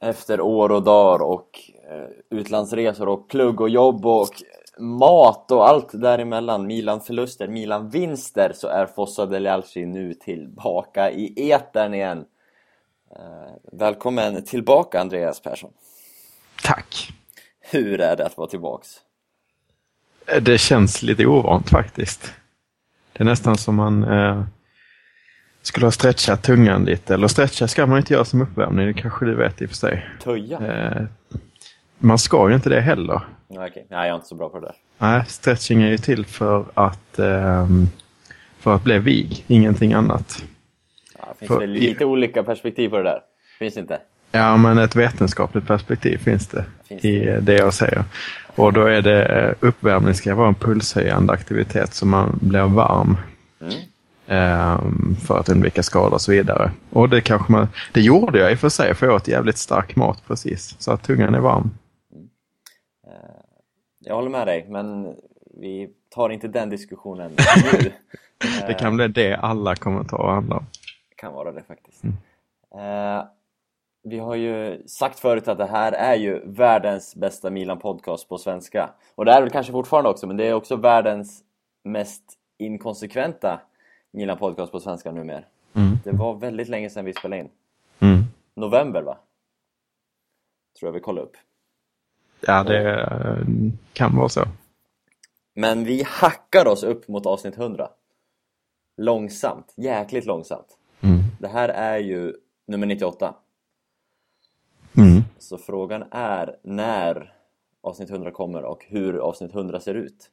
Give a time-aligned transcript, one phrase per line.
[0.00, 4.42] efter år och dagar och eh, utlandsresor och plugg och jobb och
[4.78, 12.24] mat och allt däremellan, Milan-förluster, Milan-vinster, så är Fossa Delialci nu tillbaka i etern igen.
[13.16, 15.70] Eh, välkommen tillbaka Andreas Persson.
[16.62, 17.08] Tack.
[17.60, 18.88] Hur är det att vara tillbaks?
[20.42, 22.32] Det känns lite ovant faktiskt.
[23.12, 24.42] Det är nästan som man eh,
[25.62, 27.14] skulle ha stretchat tungan lite.
[27.14, 29.76] Eller stretcha ska man inte göra som uppvärmning, det kanske du vet i och för
[29.76, 30.08] sig.
[30.22, 30.58] Töja?
[30.60, 31.02] Eh,
[31.98, 33.20] man ska ju inte det heller.
[33.48, 33.82] Okej, okay.
[33.88, 34.74] nej jag är inte så bra på det där.
[34.98, 37.68] Nej, stretching är ju till för att, eh,
[38.58, 40.44] för att bli vig, ingenting annat.
[41.18, 42.06] Ja, finns för, det lite i...
[42.06, 43.20] olika perspektiv på det där?
[43.58, 43.98] Finns det inte?
[44.32, 47.08] Ja, men ett vetenskapligt perspektiv finns det, finns det?
[47.08, 48.04] i det jag säger.
[48.56, 53.16] Och då är det eh, uppvärmning ska vara en pulshöjande aktivitet så man blir varm.
[53.60, 53.74] Mm.
[54.30, 56.70] Um, för att undvika skador och så vidare.
[56.90, 59.58] Och det kanske man, det gjorde jag i och för sig, för jag åt jävligt
[59.58, 60.76] stark mat precis.
[60.78, 61.70] Så att tungan är varm.
[63.06, 63.12] Uh,
[63.98, 65.14] jag håller med dig, men
[65.60, 67.30] vi tar inte den diskussionen
[67.72, 67.92] nu.
[68.66, 70.66] det kan bli det alla kommentarer handlar om.
[71.08, 72.04] Det kan vara det faktiskt.
[72.04, 72.16] Mm.
[73.18, 73.24] Uh,
[74.02, 78.90] vi har ju sagt förut att det här är ju världens bästa Milan-podcast på svenska.
[79.14, 81.42] Och det är väl kanske fortfarande också, men det är också världens
[81.84, 82.24] mest
[82.58, 83.60] inkonsekventa
[84.12, 85.42] Milan-podcast på svenska numera.
[85.74, 85.98] Mm.
[86.04, 87.48] Det var väldigt länge sedan vi spelade in.
[87.98, 88.24] Mm.
[88.54, 89.18] November va?
[90.78, 91.36] Tror jag vi kollade upp.
[92.40, 93.46] Ja, det Och...
[93.92, 94.44] kan vara så.
[95.54, 97.90] Men vi hackar oss upp mot avsnitt 100.
[98.96, 100.78] Långsamt, jäkligt långsamt.
[101.00, 101.18] Mm.
[101.40, 102.34] Det här är ju
[102.66, 103.34] nummer 98.
[104.96, 105.22] Mm.
[105.38, 107.32] Så frågan är när
[107.80, 110.30] avsnitt 100 kommer och hur avsnitt 100 ser ut.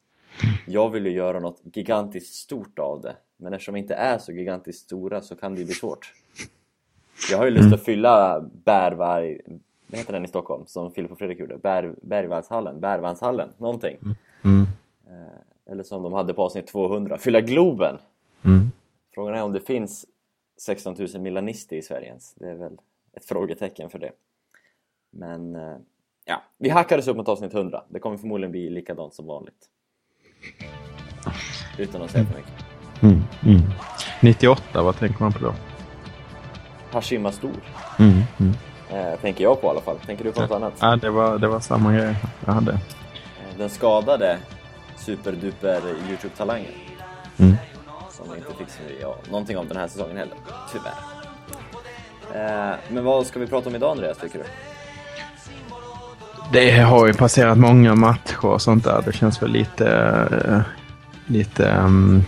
[0.66, 4.32] Jag vill ju göra något gigantiskt stort av det men eftersom vi inte är så
[4.32, 6.12] gigantiskt stora så kan det ju bli svårt.
[7.30, 7.74] Jag har ju lust mm.
[7.74, 9.40] att fylla Bärvarg,
[9.86, 11.58] vad heter den i Stockholm som Filip och Fredrik gjorde?
[11.58, 13.96] Bär, Bergvallshallen, Bärvandshallen, någonting.
[14.02, 14.16] Mm.
[14.44, 14.66] mm.
[15.06, 17.98] Eh, eller som de hade på avsnitt 200, fylla Globen!
[18.44, 18.70] Mm.
[19.14, 20.06] Frågan är om det finns
[20.60, 22.34] 16 000 milanister i Sverige ens.
[22.34, 22.78] Det är väl
[23.12, 24.12] ett frågetecken för det.
[25.10, 25.76] Men eh,
[26.24, 27.84] ja, vi hackades upp mot avsnitt 100.
[27.88, 29.68] Det kommer förmodligen bli likadant som vanligt.
[31.78, 32.67] Utan att säga för mycket.
[33.00, 33.62] Mm, mm.
[34.20, 35.54] 98, vad tänker man på då?
[36.92, 37.50] Hashima Stor.
[37.98, 38.54] Mm, mm.
[38.90, 39.96] Eh, tänker jag på i alla fall.
[40.06, 40.72] Tänker du på något annat?
[40.80, 42.14] Ja, det var, det var samma grej
[42.44, 42.72] jag hade.
[42.72, 44.38] Eh, den skadade
[44.96, 46.72] superduper Youtube-talangen.
[47.38, 47.56] Mm.
[48.10, 50.34] Som inte fick så, ja, någonting av den här säsongen heller,
[50.72, 50.94] tyvärr.
[52.34, 54.44] Eh, men vad ska vi prata om idag Andreas, tycker du?
[56.52, 59.02] Det har ju passerat många matcher och sånt där.
[59.04, 59.84] Det känns väl lite,
[60.32, 60.60] uh,
[61.26, 62.24] lite um,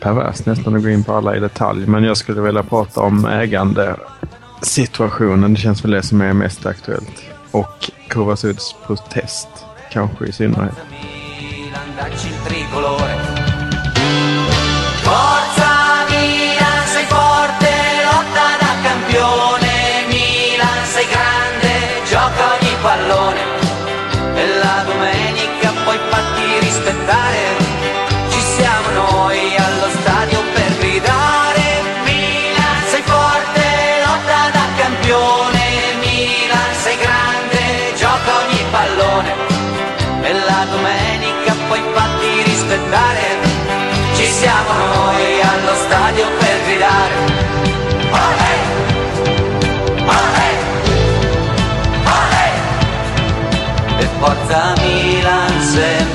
[0.00, 1.86] perverst nästan att gå in på alla i detalj.
[1.86, 5.54] Men jag skulle vilja prata om ägandesituationen.
[5.54, 7.24] Det känns väl det som är mest aktuellt.
[7.50, 9.48] Och Kovasuds protest
[9.92, 10.76] kanske i synnerhet.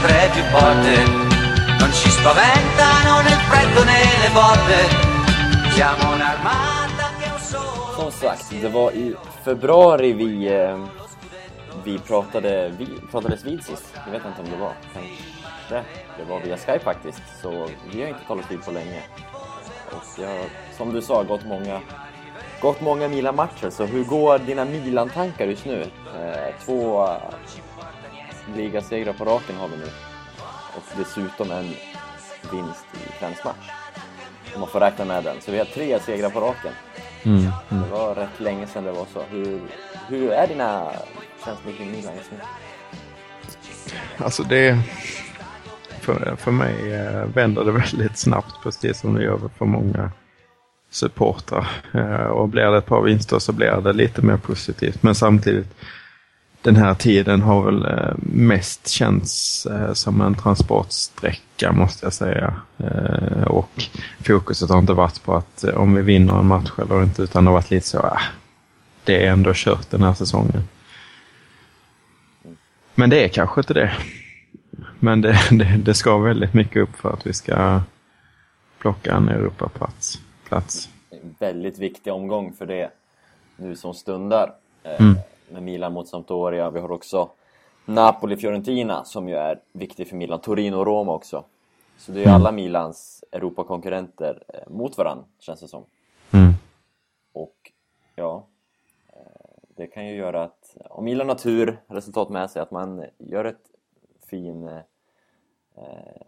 [0.04, 1.04] Sempre più forte,
[1.80, 7.94] non ci spaventano né il freddo né le botte, siamo un'armata che un solo...
[7.96, 10.76] Som sagt, det var i februari vi, eh,
[11.84, 13.94] vi pratade, vi pratades vid sist.
[14.06, 17.22] Jag vet inte om det var, kanske det var via Skype faktiskt.
[17.42, 19.04] Så vi har inte talat vid på länge.
[19.92, 21.82] Och jag, som du sa, gått många
[22.62, 25.82] gått många Milan-matcher, så hur går dina Milan-tankar just nu?
[25.82, 27.08] Eh, två
[28.56, 29.88] ligasegrar på raken har vi nu.
[30.76, 31.66] Och dessutom en
[32.52, 33.70] vinst i kvällsmatch.
[34.54, 35.42] Om man får räkna med den.
[35.42, 36.72] Så vi har tre segrar på raken.
[37.24, 37.84] Mm, mm.
[37.84, 39.22] Det var rätt länge sedan det var så.
[39.30, 39.62] Hur,
[40.08, 40.92] hur är dina
[41.46, 42.38] känslor kring Milan just nu?
[44.18, 44.80] Alltså det...
[46.02, 50.12] För, för mig eh, vänder det väldigt snabbt precis som det gör för många
[50.90, 51.68] supportrar.
[51.94, 55.04] Eh, och blir det ett par vinster så blir det lite mer positivt.
[55.04, 55.76] Men samtidigt
[56.64, 62.62] den här tiden har väl eh, mest känts eh, som en transportsträcka måste jag säga.
[62.78, 63.84] Eh, och
[64.20, 67.50] fokuset har inte varit på att om vi vinner en match eller inte utan det
[67.50, 68.22] har varit lite så, äh,
[69.04, 70.64] det är ändå kört den här säsongen.
[72.96, 73.92] Men det är kanske inte det.
[75.00, 77.82] Men det, det, det ska väldigt mycket upp för att vi ska
[78.78, 80.20] plocka en Europaplats.
[80.48, 80.90] Plats.
[81.10, 82.90] En väldigt viktig omgång för det
[83.58, 84.54] nu som stundar.
[85.00, 85.18] Mm.
[85.50, 86.70] Med Milan mot Sampdoria.
[86.70, 87.30] Vi har också
[87.86, 90.40] Napoli-Fiorentina som ju är viktig för Milan.
[90.42, 91.44] Torino och Roma också.
[91.98, 92.36] Så det är ju Mm.
[92.36, 95.84] alla Milans Europakonkurrenter eh, mot varandra, känns det som.
[96.34, 96.54] Mm.
[97.34, 97.72] Och
[98.16, 98.46] ja,
[99.14, 99.20] eh,
[99.76, 103.46] det kan ju göra att om Milan har tur, resultat med sig, att man gör
[103.46, 103.70] ett
[104.30, 104.68] fin...
[104.68, 104.80] eh,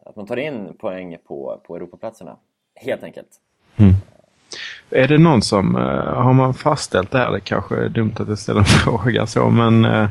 [0.05, 2.37] Att man tar in poäng på, på Europaplatserna,
[2.75, 3.41] helt enkelt.
[4.89, 8.27] Är det någon som, eh, har man fastställt det här, det kanske är dumt att
[8.27, 10.09] jag ställer en fråga så, men eh,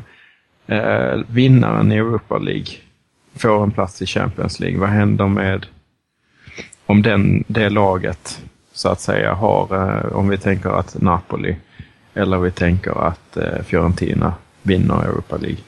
[0.67, 2.67] eh, vinnaren i Europa League
[3.35, 4.79] får en plats i Champions League.
[4.79, 5.65] Vad händer med
[6.85, 8.41] om den, det laget
[8.73, 11.55] så att säga har, eh, om vi tänker att Napoli
[12.13, 15.59] eller vi tänker att eh, Fiorentina vinner Europa League.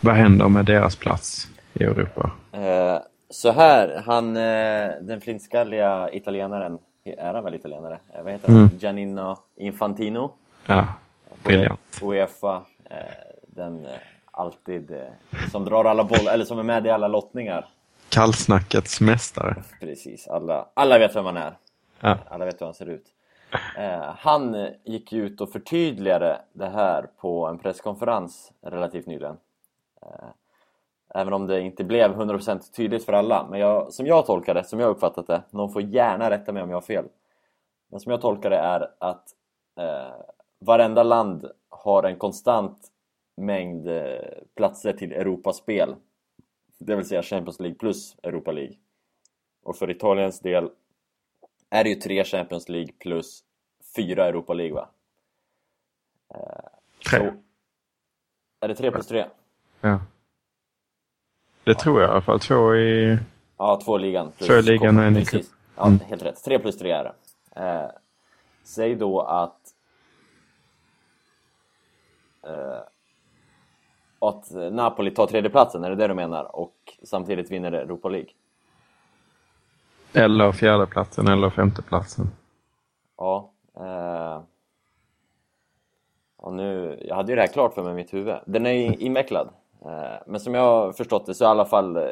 [0.00, 2.30] Vad händer med deras plats i Europa?
[2.52, 2.98] Eh,
[3.30, 7.98] Så här, han, eh, den flintskalliga italienaren, är han väl italienare?
[8.14, 8.56] Eh, Vad heter han?
[8.56, 8.68] Mm.
[8.78, 10.30] Giannino Infantino?
[10.66, 10.86] Ja,
[11.44, 12.00] briljant.
[12.02, 12.96] Uefa, eh,
[13.46, 13.90] den eh,
[14.30, 14.98] alltid, eh,
[15.50, 17.66] som drar alla bollar, eller som är med i alla lottningar.
[18.08, 19.62] Kallsnackets mästare.
[19.80, 21.52] Precis, alla, alla vet vem han är.
[22.00, 22.18] Ja.
[22.28, 23.06] Alla vet hur han ser ut.
[23.78, 29.36] Eh, han eh, gick ut och förtydligade det här på en presskonferens relativt nyligen.
[31.14, 33.46] Eh, även om det inte blev 100% tydligt för alla.
[33.50, 36.62] Men jag, som jag tolkar det, som jag uppfattat det, någon får gärna rätta mig
[36.62, 37.04] om jag har fel.
[37.90, 39.34] Men som jag tolkar det är att
[39.76, 40.14] eh,
[40.58, 42.78] varenda land har en konstant
[43.36, 44.18] mängd eh,
[44.54, 45.94] platser till Europaspel.
[46.78, 48.76] Det vill säga Champions League plus Europa League.
[49.62, 50.70] Och för Italiens del
[51.70, 53.44] är det ju tre Champions League plus
[53.96, 54.88] fyra Europa League va?
[57.10, 57.18] Tre.
[57.18, 57.32] Så,
[58.60, 59.26] är det tre plus tre?
[59.80, 60.00] Ja.
[61.68, 62.40] Det tror jag i alla fall.
[62.40, 63.18] Två i...
[63.58, 64.32] Ja, två i ligan.
[64.38, 65.42] Två i ligan och en i cup.
[65.76, 65.98] Ja, Mm.
[66.08, 66.44] helt rätt.
[66.44, 67.12] Tre plus tre är det.
[67.62, 67.90] Eh,
[68.64, 69.58] säg då att...
[72.46, 72.80] Eh,
[74.18, 76.56] att Napoli tar tredjeplatsen, är det det du menar?
[76.56, 78.30] Och samtidigt vinner Europa League?
[80.12, 82.26] Eller fjärdeplatsen eller femteplatsen.
[83.16, 83.50] Ja.
[83.76, 84.40] Eh,
[86.42, 88.36] ja nu, jag hade ju det här klart för mig i mitt huvud.
[88.46, 89.48] Den är ju invecklad.
[89.84, 92.02] Eh, men som jag har förstått det så är i alla fall eh,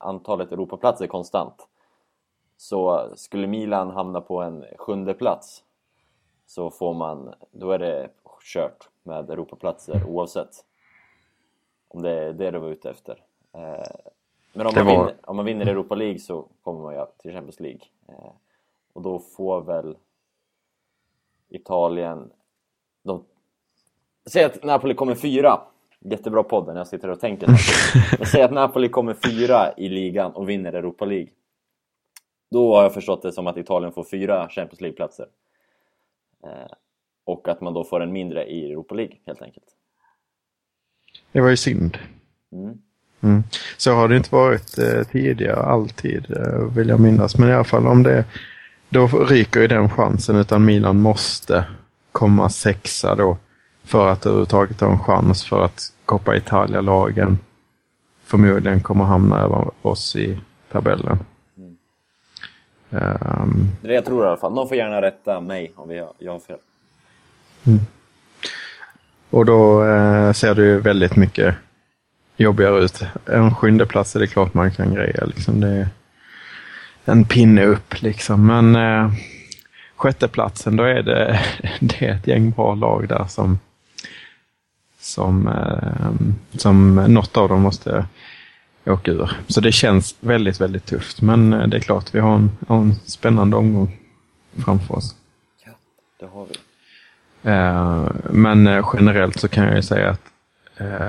[0.00, 1.68] antalet Europaplatser konstant.
[2.56, 5.64] Så skulle Milan hamna på en sjunde plats
[6.46, 8.10] så får man, då är det
[8.42, 10.64] kört med Europaplatser oavsett.
[11.88, 13.24] Om det är det du var ute efter.
[13.52, 13.60] Eh,
[14.52, 17.32] men om man, var- vinner, om man vinner Europa League så kommer man ju till
[17.32, 17.80] Champions League.
[18.92, 19.96] Och då får väl
[21.48, 22.32] Italien...
[23.02, 23.24] De...
[24.26, 25.60] Säg att Napoli kommer fyra.
[26.10, 27.46] Jättebra podd när jag sitter och tänker.
[28.18, 31.28] Men säg att Napoli kommer fyra i ligan och vinner Europa League.
[32.50, 35.26] Då har jag förstått det som att Italien får fyra Champions League-platser.
[36.44, 36.72] Eh,
[37.24, 39.66] och att man då får en mindre i Europa League, helt enkelt.
[41.32, 41.98] Det var ju synd.
[42.52, 42.78] Mm.
[43.20, 43.42] Mm.
[43.76, 47.38] Så har det inte varit eh, tidigare, alltid, eh, vill jag minnas.
[47.38, 48.24] Men i alla fall om det,
[48.88, 50.36] då ryker ju den chansen.
[50.36, 51.64] Utan Milan måste
[52.12, 53.38] komma sexa då.
[53.84, 57.38] För att överhuvudtaget ha en chans för att Coppa Italia-lagen
[58.24, 60.38] förmodligen kommer hamna över oss i
[60.72, 61.18] tabellen.
[61.56, 61.76] Mm.
[62.90, 64.54] Ehm, Det är det jag tror i alla fall.
[64.54, 66.58] Någon får gärna rätta mig om jag har fel.
[69.30, 71.54] Och då eh, ser det ju väldigt mycket
[72.36, 73.02] jobbigare ut.
[73.26, 75.24] En sjunde plats är det klart man kan greja.
[75.24, 75.60] Liksom.
[75.60, 75.88] Det är
[77.04, 78.46] en pinne upp liksom.
[78.46, 79.12] Men eh,
[79.96, 81.40] sjätteplatsen, då är det,
[81.80, 83.58] det är ett gäng bra lag där som,
[85.14, 88.06] som, eh, som något av dem måste
[88.86, 89.30] åka ur.
[89.46, 91.22] Så det känns väldigt, väldigt tufft.
[91.22, 93.96] Men eh, det är klart, vi har en, en spännande omgång
[94.64, 95.14] framför oss.
[95.66, 95.72] Ja,
[96.20, 96.54] det har vi.
[97.50, 100.20] Eh, Men generellt så kan jag ju säga att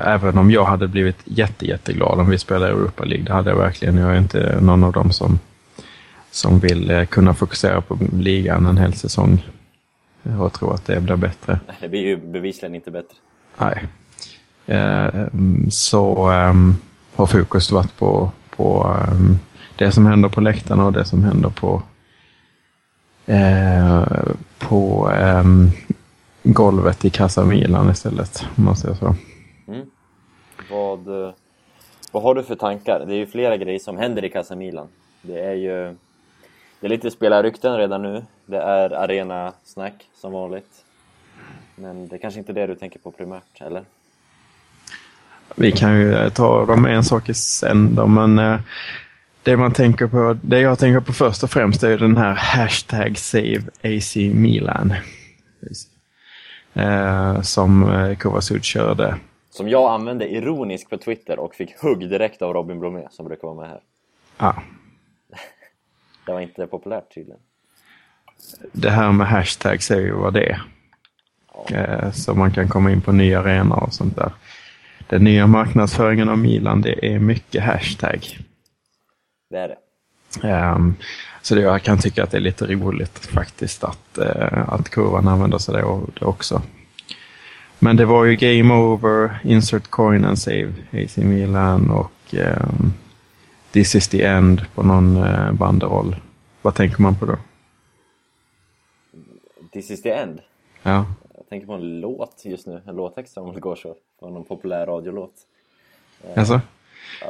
[0.06, 3.58] även om jag hade blivit jätte, jätteglad om vi spelade Europa League, det hade jag
[3.58, 3.98] verkligen.
[3.98, 5.40] Jag är inte någon av dem som,
[6.32, 9.46] som vill kunna fokusera på ligan en hel säsong
[10.40, 11.60] och tro att det blir bättre.
[11.68, 13.16] Nej, Det blir ju bevisligen inte bättre.
[13.58, 13.88] Nej.
[14.66, 16.76] Eh, mm, Så ehm,
[17.16, 19.38] har fokus varit på, på ehm,
[19.76, 21.82] det som händer på läktarna och det som händer på,
[23.26, 24.04] eh,
[24.60, 25.70] på ehm,
[26.44, 29.16] golvet i Casa Milan istället, om man säger så.
[29.68, 29.86] Mm.
[30.72, 31.34] Vad, eh,
[32.12, 33.04] vad har du för tankar?
[33.08, 34.88] Det är ju flera grejer som händer i Casa Milan.
[35.22, 35.96] Det är ju
[36.80, 38.26] det är lite spelarrykten redan nu.
[38.46, 40.85] Det är arenasnack som vanligt.
[41.76, 43.86] Men det är kanske inte är det du tänker på primärt, eller?
[45.56, 48.60] Vi kan ju eh, ta dem en sak i sänder, men eh,
[49.44, 53.18] det man tänker på, det jag tänker på först och främst är den här hashtag
[53.18, 54.94] save AC Milan.
[56.74, 59.16] Eh, som Kovacic körde.
[59.50, 63.48] Som jag använde ironiskt på Twitter och fick hugg direkt av Robin Blomé som brukar
[63.48, 63.80] vara med här.
[64.38, 64.56] Ja,
[66.26, 67.40] Det var inte populärt tydligen.
[68.72, 70.62] det här med hashtags är ju vad det är.
[71.70, 74.32] Eh, så man kan komma in på nya arenor och sånt där.
[75.10, 78.40] Den nya marknadsföringen av Milan, det är mycket hashtag.
[79.50, 79.78] Det är det.
[80.44, 80.96] Ehm,
[81.42, 85.28] så det, jag kan tycka att det är lite roligt faktiskt att, eh, att kurvan
[85.28, 86.62] använder sig av det också.
[87.80, 92.94] Men det var ju Game Over, Insert Coin and Save, AC Milan och ehm,
[93.72, 96.16] This is the End på någon eh, banderoll.
[96.62, 97.38] Vad tänker man på då?
[99.74, 100.40] This is the end.
[100.84, 101.06] Ja,
[101.46, 103.96] Jag tänker på en låt just nu, en låttext som går så.
[104.20, 105.34] På någon populär radiolåt.
[106.36, 106.62] alltså?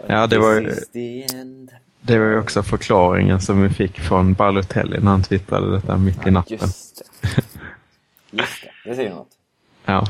[0.07, 0.73] Ja, det var.
[2.01, 6.27] Det var ju också förklaringen som vi fick från Balotelli när han twittrade detta mitt
[6.27, 6.57] i natten.
[6.57, 7.29] Just det.
[8.31, 9.31] Just det, det säger något.
[9.85, 10.07] Ja.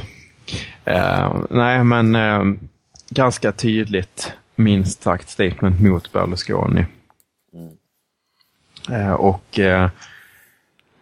[0.85, 2.43] Eh, nej, men eh,
[3.09, 6.85] ganska tydligt minst sagt statement mot Berlusconi.
[8.91, 9.59] Eh, och,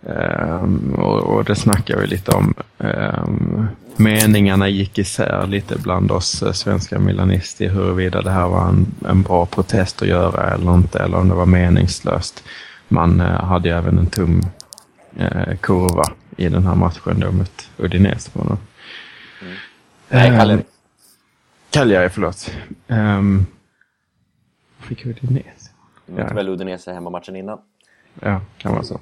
[0.07, 2.53] eh, och, och det snackar vi lite om.
[2.77, 3.27] Eh,
[3.95, 9.21] meningarna gick isär lite bland oss eh, svenska milanister huruvida det här var en, en
[9.21, 12.43] bra protest att göra eller inte, eller om det var meningslöst.
[12.87, 14.41] Man eh, hade ju även en tum
[15.17, 16.03] eh, kurva
[16.37, 18.31] i den här matchen då mot Udinese.
[18.31, 18.59] På något.
[20.09, 20.61] Nej, Ehm, Kalle.
[21.69, 22.51] Cagliari, förlåt.
[22.87, 23.45] Um,
[24.79, 25.69] fick Udinese?
[26.05, 27.59] Mötte väl Udinese hemmamatchen innan.
[28.19, 28.99] Ja, kan vara så.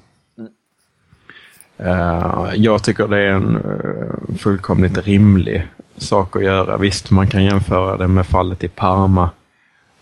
[1.84, 6.76] Eh, jag tycker det är en eh, fullkomligt rimlig sak att göra.
[6.76, 9.30] Visst, man kan jämföra det med fallet i Parma.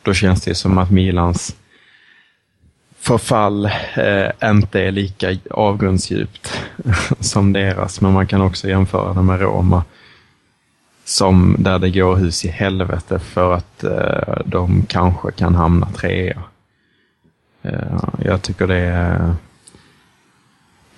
[0.02, 1.56] Då känns det som att Milans
[2.98, 6.60] förfall eh, inte är lika avgrundsdjupt
[7.20, 8.00] som deras.
[8.00, 9.84] Men man kan också jämföra det med Roma.
[11.04, 16.42] Som där det går hus i helvete för att eh, de kanske kan hamna trea.
[17.62, 19.34] Eh, jag tycker det är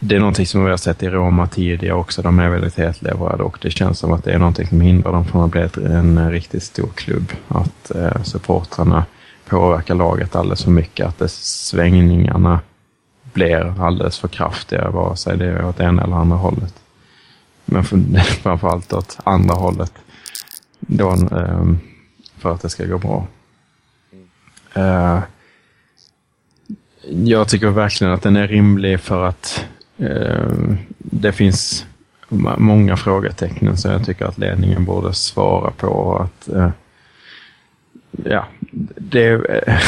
[0.04, 2.22] det är någonting som vi har sett i Roma tidigare också.
[2.22, 5.24] De är väldigt hetlevrade och det känns som att det är någonting som hindrar dem
[5.24, 7.32] från att bli en riktigt stor klubb.
[7.48, 9.04] Att eh, supportrarna
[9.46, 11.06] påverkar laget alldeles för mycket.
[11.06, 12.60] Att det, svängningarna
[13.32, 16.74] blir alldeles för kraftiga, vare sig det är åt ena eller andra hållet.
[17.64, 19.92] Men för, framförallt åt andra hållet.
[20.80, 21.64] Då, eh,
[22.38, 23.26] för att det ska gå bra.
[24.74, 25.20] Eh,
[27.10, 29.64] jag tycker verkligen att den är rimlig för att
[30.02, 31.86] Ehm, det finns
[32.58, 36.16] många frågetecken som jag tycker att ledningen borde svara på.
[36.16, 36.70] Att, eh,
[38.24, 38.44] ja,
[38.96, 39.78] det eh,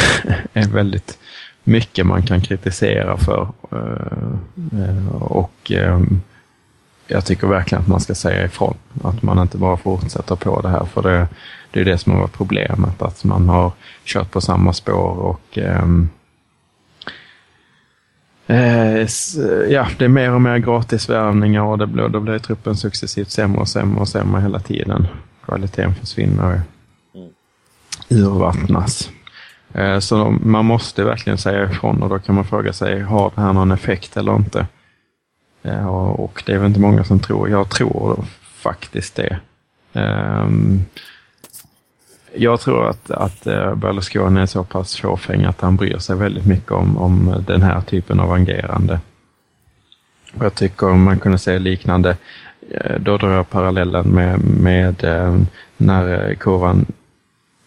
[0.52, 1.18] är, väldigt
[1.64, 3.48] mycket man kan kritisera för.
[3.72, 6.20] Eh, och ehm,
[7.06, 8.76] jag tycker verkligen att man ska säga ifrån.
[9.02, 10.84] Att man inte bara fortsätter på det här.
[10.84, 11.28] För det,
[11.70, 13.02] det är det som har varit problemet.
[13.02, 13.72] Att man har
[14.04, 16.08] kört på samma spår och ehm,
[18.46, 19.08] Eh,
[19.68, 23.60] ja, det är mer och mer gratisvärvningar och det blir, då blir truppen successivt sämre
[23.60, 25.06] och sämre och sämre hela tiden.
[25.44, 26.60] Kvaliteten försvinner.
[28.08, 29.10] Urvattnas.
[29.72, 33.32] Eh, så de, man måste verkligen säga ifrån och då kan man fråga sig, har
[33.34, 34.66] det här någon effekt eller inte?
[35.62, 39.38] Eh, och, och det är väl inte många som tror, jag tror faktiskt det.
[39.92, 40.84] Ehm,
[42.36, 46.46] jag tror att, att eh, Berlusconi är så pass fåfäng att han bryr sig väldigt
[46.46, 49.00] mycket om, om den här typen av agerande.
[50.38, 52.16] Och jag tycker om man kunde se liknande,
[52.70, 55.38] eh, då drar jag parallellen med, med eh,
[55.76, 56.86] när kurvan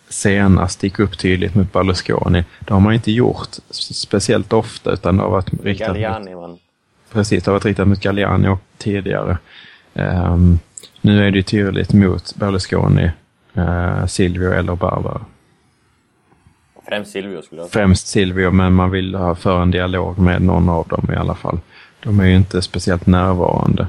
[0.09, 2.43] senast gick upp tydligt mot Berlusconi.
[2.59, 6.57] Det har man inte gjort speciellt ofta utan det har varit riktat mot Galliani man.
[7.11, 9.37] Precis, det har varit riktat mot Galliani och tidigare.
[9.93, 10.59] Ehm,
[11.01, 13.11] nu är det tydligt mot Berlusconi,
[14.07, 15.21] Silvio eller Barbara.
[16.87, 17.81] Främst Silvio skulle jag säga.
[17.83, 21.35] Främst Silvio, men man vill ha för en dialog med någon av dem i alla
[21.35, 21.59] fall.
[22.03, 23.87] De är ju inte speciellt närvarande.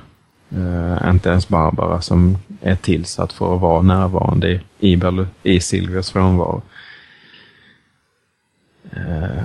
[0.51, 5.61] Eh, inte ens Barbara som är tillsatt för att vara närvarande i, i, Berlu- i
[5.61, 6.63] Silvios frånvaro.
[8.93, 9.45] Eh,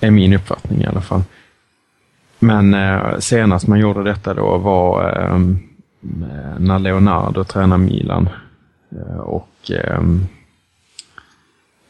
[0.00, 1.22] är min uppfattning i alla fall.
[2.38, 5.38] Men eh, senast man gjorde detta då var eh,
[6.58, 8.28] när Leonardo tränade Milan.
[8.92, 10.26] Eh, och ehm,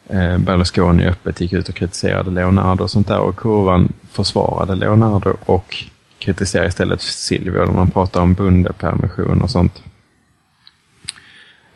[0.09, 5.37] eh, Berlusconi öppet gick ut och kritiserade Leonardo och sånt där och kurvan försvarade Leonardo
[5.45, 5.77] och
[6.19, 9.83] kritiserade istället Silvio när man pratar om bundepermission och sånt.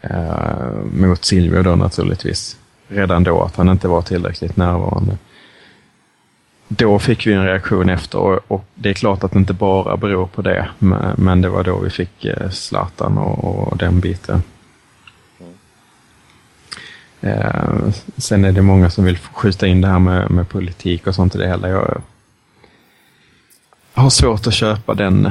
[0.01, 2.59] Eh, mot Silvio då naturligtvis.
[2.89, 5.19] Redan då att han inte var tillräckligt närvarande.
[6.69, 10.27] Då fick vi en reaktion efter och, det är klart att det inte bara beror
[10.27, 10.69] på det.
[11.17, 14.43] Men, det var då vi fick eh, Zlatan och, och den biten.
[17.23, 21.15] Eh, sen är det många som vill skjuta in det här med, med politik och
[21.15, 21.69] sånt i det hela.
[21.69, 22.03] Jag
[23.95, 25.31] har svårt att köpa den,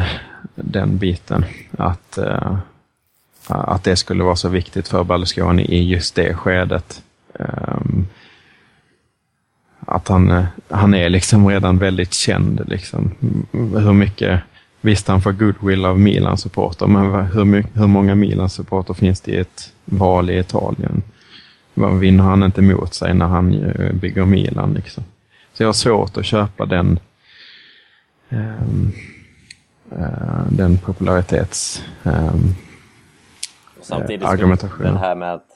[0.56, 1.46] den biten.
[1.78, 2.58] Att, eh,
[3.48, 7.02] att det skulle vara så viktigt för Berlusconi i just det skedet.
[7.40, 7.78] Eh,
[9.80, 12.62] att han, han är liksom redan väldigt känd.
[12.68, 13.12] Liksom.
[13.52, 14.42] Hur mycket
[14.84, 19.74] Visst, han får goodwill av Milan-supporter, men hur, hur många Milan-supporter finns det i ett
[19.86, 21.04] val i Italien?
[21.74, 24.74] Vad vinner han inte mot sig när han eh, bygger Milan?
[24.74, 25.04] Liksom.
[25.54, 27.00] Så jag har svårt att köpa den,
[28.30, 28.92] um,
[29.92, 32.56] uh, den popularitets um,
[33.82, 34.94] Samtidigt argumentationen.
[34.94, 35.48] det här med att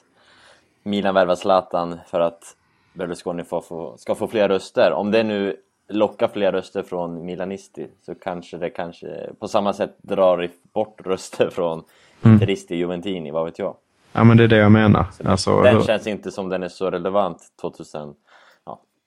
[0.82, 2.56] Milan värvar Zlatan för att
[2.92, 4.92] Berlusconi får, få, ska få fler röster.
[4.92, 5.56] Om det nu
[5.88, 11.50] lockar fler röster från Milanisti så kanske det kanske på samma sätt drar bort röster
[11.50, 11.84] från
[12.22, 12.34] mm.
[12.34, 13.76] Interisti, Juventini, vad vet jag.
[14.12, 15.06] Ja, men det är det jag menar.
[15.24, 15.82] Alltså, den hur...
[15.82, 18.14] känns inte som den är så relevant 2012,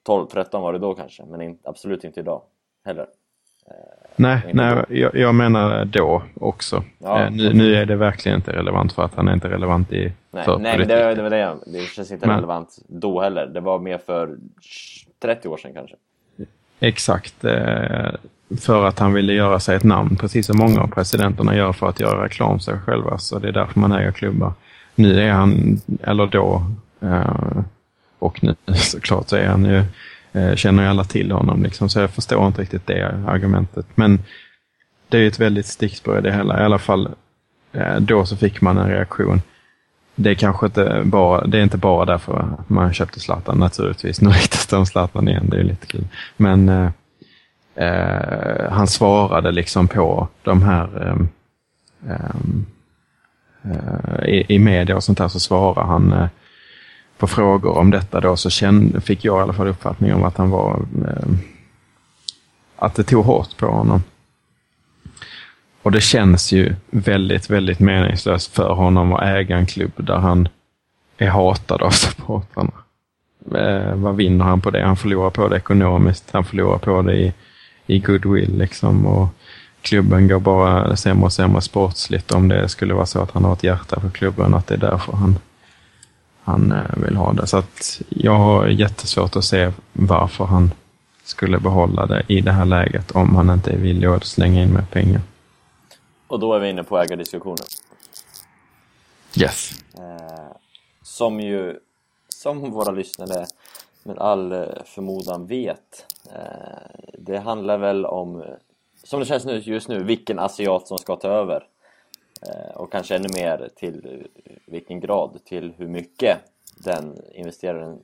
[0.07, 2.41] ja, 13 var det då kanske, men in, absolut inte idag
[2.85, 3.07] heller.
[3.67, 3.73] Eh,
[4.15, 6.83] nej, nej jag, jag, menar då också.
[6.97, 9.93] Ja, eh, nu, nu, är det verkligen inte relevant för att han är inte relevant
[9.93, 11.55] i Nej, för nej det, det var det.
[11.65, 12.35] Det känns inte men...
[12.35, 13.45] relevant då heller.
[13.45, 14.37] Det var mer för
[15.21, 15.95] 30 år sedan kanske.
[16.79, 17.45] Exakt.
[17.45, 18.11] Eh,
[18.61, 21.87] för att han ville göra sig ett namn, precis som många av presidenterna gör för
[21.87, 23.17] att göra reklam sig själva.
[23.17, 24.53] Så det är därför man äger klubbar
[24.99, 26.65] nu är han, eller då,
[27.01, 27.63] eh,
[28.19, 29.83] och nu såklart så är han ju,
[30.33, 33.85] eh, känner ju alla till honom liksom, så jag förstår inte riktigt det argumentet.
[33.95, 34.19] Men
[35.09, 36.61] det är ju ett väldigt stickspår i det hela.
[36.61, 37.09] I alla fall
[37.71, 39.41] eh, då så fick man en reaktion.
[40.15, 44.21] Det är kanske inte bara, det är inte bara därför man köpte Zlatan naturligtvis.
[44.21, 46.07] Nu riktas det om Zlatan igen, det är lite kul.
[46.37, 46.89] Men eh,
[47.75, 51.25] eh, han svarade liksom på de här eh,
[52.07, 52.35] Eh,
[53.63, 56.27] Eh, i, i media och sånt där så svarar han eh,
[57.17, 60.37] på frågor om detta då så kände, fick jag i alla fall uppfattning om att
[60.37, 61.29] han var eh,
[62.75, 64.03] att det tog hårt på honom.
[65.81, 70.47] Och det känns ju väldigt, väldigt meningslöst för honom att äga en klubb där han
[71.17, 72.73] är hatad av supportrarna.
[73.55, 74.85] Eh, vad vinner han på det?
[74.85, 77.33] Han förlorar på det ekonomiskt, han förlorar på det i,
[77.87, 79.05] i goodwill liksom.
[79.05, 79.27] Och
[79.89, 83.53] klubben går bara sämre och sämre sportsligt om det skulle vara så att han har
[83.53, 85.39] ett hjärta för klubben, att det är därför han,
[86.43, 87.47] han eh, vill ha det.
[87.47, 90.71] Så att jag har jättesvårt att se varför han
[91.23, 94.73] skulle behålla det i det här läget om han inte är villig att slänga in
[94.73, 95.21] mer pengar.
[96.27, 97.65] Och då är vi inne på ägardiskussionen.
[99.37, 99.71] Yes.
[99.97, 100.55] Eh,
[101.03, 101.79] som ju,
[102.29, 103.45] som våra lyssnare
[104.03, 108.43] med all eh, förmodan vet, eh, det handlar väl om
[109.09, 111.67] som det känns nu, just nu, vilken asiat som ska ta över.
[112.41, 114.27] Eh, och kanske ännu mer till
[114.65, 116.37] vilken grad, till hur mycket
[116.77, 117.99] den investeraren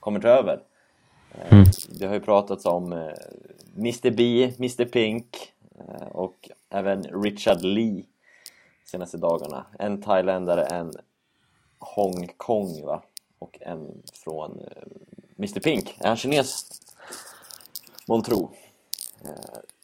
[0.00, 0.62] kommer ta över.
[1.34, 1.64] Eh, mm.
[1.88, 3.12] Det har ju pratats om eh,
[3.76, 8.04] Mr B, Mr Pink eh, och även Richard Lee
[8.84, 9.66] senaste dagarna.
[9.78, 10.92] En thailändare, en
[11.78, 13.02] Hongkong va?
[13.38, 14.82] Och en från eh,
[15.38, 15.96] Mr Pink.
[16.00, 16.80] Är han kines?
[18.06, 18.50] Månntro.
[19.24, 19.30] Eh,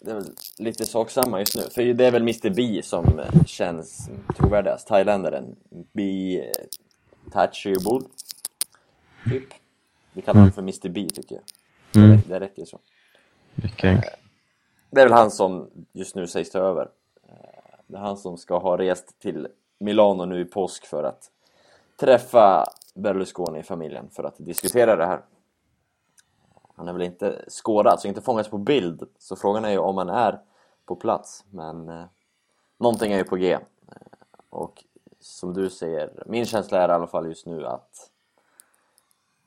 [0.01, 3.19] det är väl lite sak samma just nu, för det är väl Mr B som
[3.19, 5.57] eh, känns trovärdigast, thailändaren
[5.93, 6.43] B
[7.33, 8.03] Tachibul
[9.29, 9.49] typ.
[10.13, 10.53] Vi kallar honom mm.
[10.53, 12.05] för Mr B tycker jag.
[12.05, 12.17] Mm.
[12.17, 12.79] det, det räcker så.
[13.65, 13.95] Okay.
[13.95, 14.01] Eh,
[14.91, 16.89] Det är väl han som just nu sägs ta över.
[17.87, 21.31] Det är han som ska ha rest till Milano nu i påsk för att
[21.97, 25.21] träffa Berlusconi-familjen för att diskutera det här
[26.77, 29.97] han är väl inte skådad, så inte fångats på bild så frågan är ju om
[29.97, 30.41] han är
[30.87, 32.05] på plats men eh,
[32.79, 33.61] någonting är ju på G eh,
[34.51, 34.85] och
[35.21, 38.11] som du säger, min känsla är i alla fall just nu att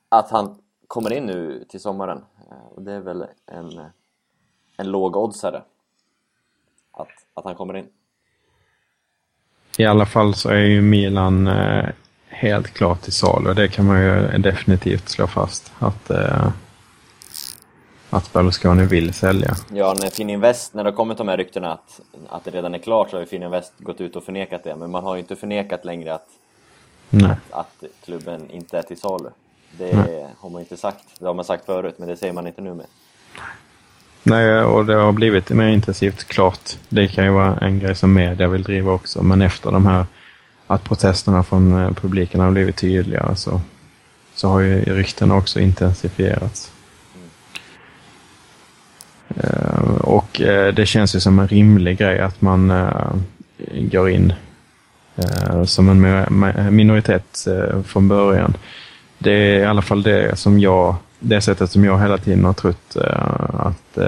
[0.08, 3.80] att han kommer in nu till sommaren eh, och det är väl en,
[4.76, 5.62] en låg oddsare
[6.92, 7.88] att, att han kommer in
[9.80, 11.88] i alla fall så är ju Milan eh,
[12.28, 13.54] helt klart i salu.
[13.54, 15.72] Det kan man ju definitivt slå fast.
[15.78, 16.48] Att eh,
[18.10, 19.56] att Berlusconi vill sälja.
[19.74, 22.78] Ja, när Fininvest, när det har kommit de här ryktena att, att det redan är
[22.78, 24.76] klart så har ju Fininvest gått ut och förnekat det.
[24.76, 26.28] Men man har ju inte förnekat längre att,
[27.10, 29.28] att, att, klubben inte är till salu.
[29.78, 30.26] Det Nej.
[30.38, 31.04] har man inte sagt.
[31.18, 32.86] Det har man sagt förut, men det säger man inte nu med.
[34.22, 36.78] Nej, och det har blivit mer intensivt, klart.
[36.88, 40.06] Det kan ju vara en grej som media vill driva också, men efter de här
[40.66, 43.60] att protesterna från eh, publiken har blivit tydligare så,
[44.34, 46.72] så har ju ryktena också intensifierats.
[49.36, 53.12] Eh, och eh, det känns ju som en rimlig grej att man eh,
[53.72, 54.32] går in
[55.64, 57.46] som en minoritet
[57.84, 58.56] från början.
[59.18, 62.52] Det är i alla fall det som jag det sättet som jag hela tiden har
[62.52, 62.96] trott
[63.48, 63.98] att,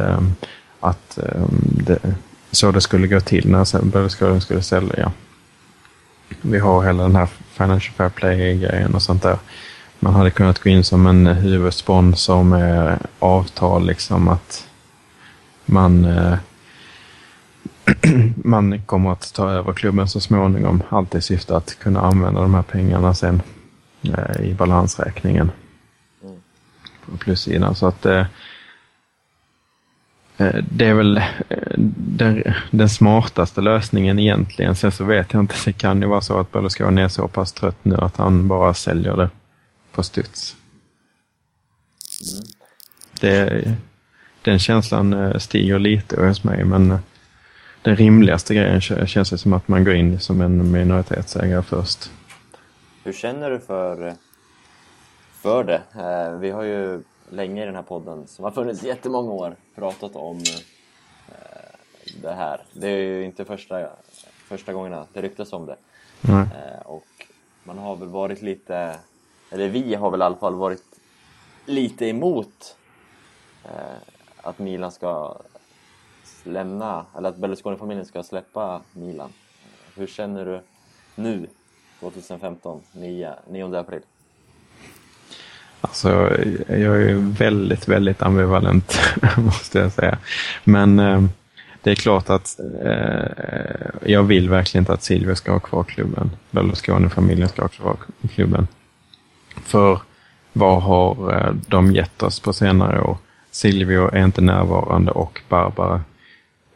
[0.81, 1.19] att
[1.61, 1.99] det,
[2.51, 5.13] så det skulle gå till när Berlusconi skulle sälja.
[6.41, 9.39] Vi har hela den här Financial Fair Play-grejen och sånt där.
[10.01, 14.67] Man hade kunnat gå in som en huvudsponsor med avtal liksom att
[15.66, 16.38] man uh,
[18.37, 20.83] man kommer att ta över klubben så småningom.
[20.88, 23.42] Allt i syfte att kunna använda de här pengarna sen
[24.40, 25.51] i balansräkningen
[27.07, 27.75] på plussidan.
[27.75, 28.27] Så att eh,
[30.37, 31.22] eh, det är väl eh,
[31.96, 34.77] den, den, smartaste lösningen egentligen.
[34.77, 37.53] Sen så vet jag inte, det kan ju vara så att Berlusconi är så pass
[37.53, 39.31] trött nu att han bara säljer det
[39.92, 40.57] på studs.
[43.20, 43.64] Det,
[44.43, 46.99] den känslan stiger lite hos mig men
[47.83, 52.11] den rimligaste grejen känns det som att man går in som en minoritetsägare först.
[53.05, 54.17] Hur känner du för
[55.43, 55.83] för det.
[55.95, 60.17] Eh, vi har ju länge i den här podden, som har funnits jättemånga år, pratat
[60.17, 60.39] om
[61.29, 61.77] eh,
[62.23, 62.61] det här.
[62.73, 63.89] Det är ju inte första,
[64.49, 65.77] första gångerna det ryktas om det.
[66.29, 66.49] Mm.
[66.85, 67.07] Och
[67.65, 68.97] man har väl varit lite,
[69.51, 70.83] eller vi har väl i alla fall varit
[71.67, 72.77] lite emot
[74.43, 75.37] att Milan ska
[76.45, 79.33] lämna, eller att Berlusconi-familjen ska släppa Milan.
[79.97, 80.61] Hur känner du
[81.15, 81.47] nu,
[82.01, 84.01] 2015, 9, 9 april?
[85.81, 86.09] Alltså,
[86.69, 88.99] jag är väldigt, väldigt ambivalent,
[89.37, 90.19] måste jag säga.
[90.65, 91.23] Men eh,
[91.83, 96.31] det är klart att eh, jag vill verkligen inte att Silvio ska ha kvar klubben.
[96.51, 97.97] Berlusconi-familjen ska ha kvar
[98.35, 98.69] klubben.
[99.65, 100.01] För
[100.53, 103.17] vad har eh, de gett oss på senare år?
[103.53, 106.03] Silvio är inte närvarande och Barbara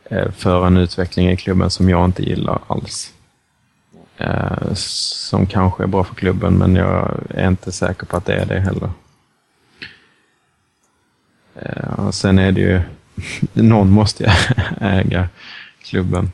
[0.05, 3.15] eh, för en utveckling i klubben som jag inte gillar alls.
[4.17, 8.35] Eh, som kanske är bra för klubben, men jag är inte säker på att det
[8.35, 8.91] är det heller.
[11.55, 12.81] Eh, sen är det ju,
[13.53, 14.31] någon måste ju
[14.87, 15.29] äga
[15.83, 16.31] klubben.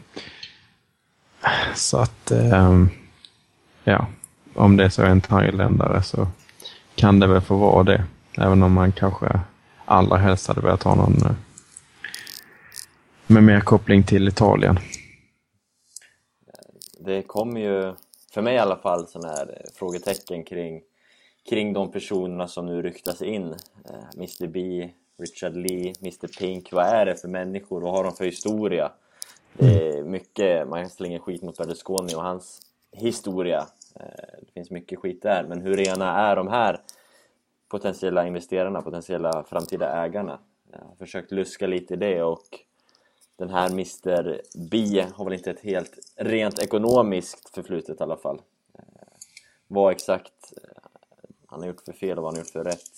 [1.74, 2.90] Så att, ehm,
[3.84, 4.06] ja,
[4.54, 6.28] om det är så en thailändare så
[6.94, 8.04] kan det väl få vara det.
[8.36, 9.40] Även om man kanske
[9.92, 11.36] allra helst hade velat ha någon
[13.26, 14.78] med mer koppling till Italien
[17.04, 17.94] det kommer ju,
[18.34, 20.82] för mig i alla fall, sådana här frågetecken kring,
[21.48, 23.54] kring de personerna som nu ryktas in.
[23.88, 26.72] Eh, Mr B, Richard Lee, Mr Pink.
[26.72, 27.80] Vad är det för människor?
[27.80, 28.92] Vad har de för historia?
[29.52, 32.60] Det är mycket, man slänger skit mot Berlusconi och hans
[32.92, 33.66] historia.
[34.00, 36.80] Eh, det finns mycket skit där, men hur rena är de här
[37.72, 40.38] potentiella investerarna, potentiella framtida ägarna?
[40.72, 42.60] Jag har försökt luska lite i det och
[43.36, 48.42] den här Mr B har väl inte ett helt rent ekonomiskt förflutet i alla fall.
[48.74, 48.84] Eh,
[49.66, 50.82] vad exakt eh,
[51.46, 52.90] han har gjort för fel och vad han har gjort för rätt.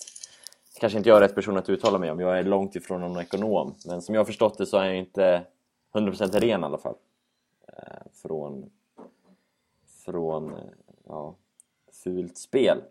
[0.79, 3.21] Kanske inte jag är rätt person att uttala mig om, jag är långt ifrån någon
[3.21, 3.75] ekonom.
[3.85, 5.45] Men som jag har förstått det så är han ju inte
[5.93, 6.95] 100% ren i alla fall.
[7.67, 8.69] Eh, från
[10.05, 10.53] från
[11.07, 11.35] ja,
[12.03, 12.81] fult spel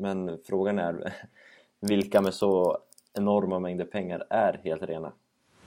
[0.00, 1.12] men frågan är
[1.80, 2.78] vilka med så
[3.12, 5.12] enorma mängder pengar är helt rena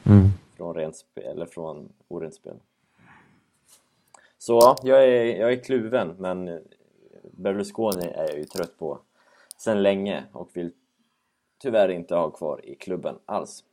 [0.03, 0.29] mm.
[0.57, 2.55] från rent spel, eller från orent spel.
[4.37, 6.59] Så jag är, jag är kluven, men
[7.31, 8.99] Berlusconi är jag ju trött på
[9.57, 10.71] sen länge och vill
[11.61, 13.63] tyvärr inte ha kvar i klubben alls.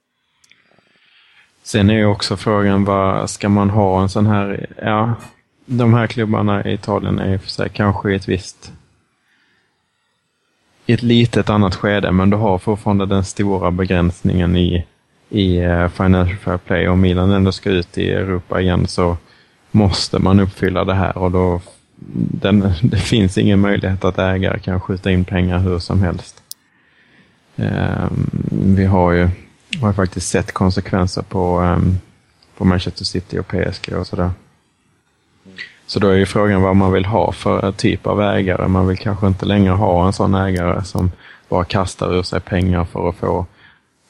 [1.62, 5.14] Sen är ju också frågan, vad ska man ha en sån här, ja,
[5.66, 8.72] de här klubbarna i Italien är för sig kanske i ett visst
[10.90, 14.86] i ett litet annat skede, men du har fortfarande den stora begränsningen i,
[15.28, 16.88] i eh, Financial Fair Play.
[16.88, 19.16] Om Milan ändå ska ut i Europa igen så
[19.70, 21.60] måste man uppfylla det här och då
[22.40, 26.42] den, det finns ingen möjlighet att ägare kan skjuta in pengar hur som helst.
[27.56, 28.30] Um,
[28.76, 29.28] vi har ju
[29.80, 31.98] har faktiskt sett konsekvenser på, um,
[32.56, 34.30] på Manchester City och PSG och sådär.
[35.90, 38.68] Så då är ju frågan vad man vill ha för typ av ägare.
[38.68, 41.10] Man vill kanske inte längre ha en sån ägare som
[41.48, 43.46] bara kastar ur sig pengar för att få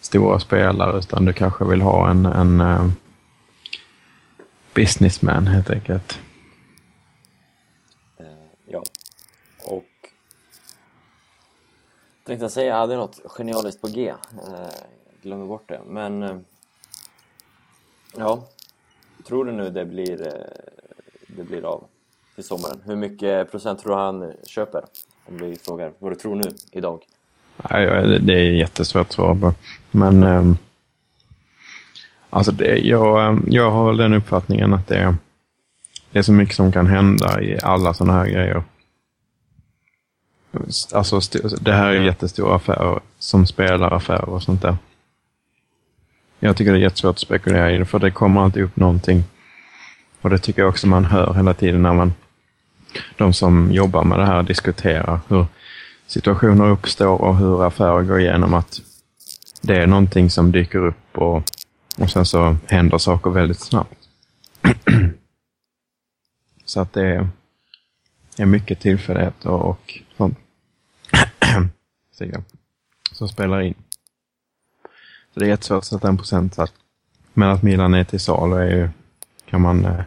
[0.00, 2.90] stora spelare, utan du kanske vill ha en, en uh,
[4.74, 6.18] businessman helt enkelt.
[8.18, 8.26] Eh,
[8.66, 8.82] ja,
[9.64, 9.84] och
[12.24, 14.14] tänkte jag säga, jag hade något genialiskt på G.
[14.46, 14.70] Jag
[15.22, 15.80] glömmer bort det.
[15.86, 16.44] Men
[18.16, 18.44] ja,
[19.26, 20.79] tror du nu det blir, eh,
[21.36, 21.84] det blir av
[22.34, 22.80] till sommaren?
[22.84, 24.84] Hur mycket procent tror han köper?
[25.26, 27.00] Om vi frågar vad du tror nu, idag.
[27.70, 29.54] Nej, det är jättesvårt att svara på.
[29.90, 30.58] Men um,
[32.30, 35.14] alltså det, jag, jag har den uppfattningen att det är,
[36.10, 38.62] det är så mycket som kan hända i alla sådana här grejer.
[40.92, 41.20] Alltså
[41.60, 44.76] det här är jättestora affärer som spelaraffärer och sånt där.
[46.40, 49.24] Jag tycker det är jättesvårt att spekulera i det, för det kommer alltid upp någonting.
[50.20, 52.12] Och det tycker jag också man hör hela tiden när man,
[53.16, 55.46] de som jobbar med det här diskuterar hur
[56.06, 58.54] situationer uppstår och hur affärer går igenom.
[58.54, 58.80] Att
[59.60, 61.42] det är någonting som dyker upp och,
[61.98, 63.98] och sen så händer saker väldigt snabbt.
[66.64, 67.28] så att det är,
[68.46, 70.38] mycket tillfälligheter och sånt
[73.12, 73.74] som spelar in.
[75.34, 76.72] Så det är jättesvårt att sätta en procentsats.
[77.32, 78.88] Men att Milan är till salu är ju,
[79.46, 80.04] kan man, eh,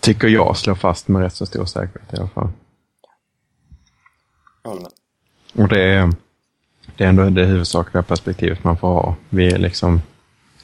[0.00, 2.48] tycker jag, slå fast med rätt så stor säkerhet i alla fall.
[5.54, 6.12] Och det är,
[6.96, 9.16] det är ändå det huvudsakliga perspektivet man får ha.
[9.28, 10.02] Vi är liksom,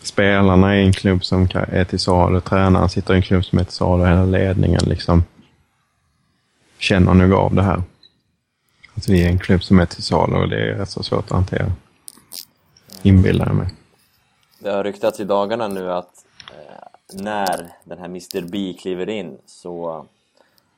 [0.03, 3.65] spelarna i en klubb som är till salu, tränaren sitter i en klubb som är
[3.65, 5.25] till salu, hela ledningen liksom
[6.79, 7.83] känner nog av det här.
[8.95, 11.25] Att vi är en klubb som är till salu och det är rätt så svårt
[11.25, 11.73] att hantera.
[13.03, 13.69] Inbillar jag mig.
[14.59, 16.26] Det har ryktats i dagarna nu att
[17.13, 20.07] när den här Mr B kliver in så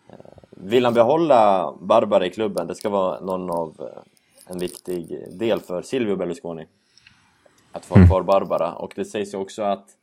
[0.09, 0.17] eh,
[0.51, 2.67] vill han behålla Barbara i klubben.
[2.67, 4.03] Det ska vara någon av eh,
[4.53, 6.67] en viktig del för Silvio Berlusconi
[7.73, 8.09] att få mm.
[8.09, 9.97] kvar Barbara och det sägs ju också att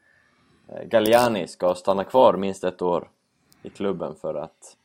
[0.67, 3.09] eh, Galliani ska stanna kvar minst ett år
[3.63, 4.75] i klubben för att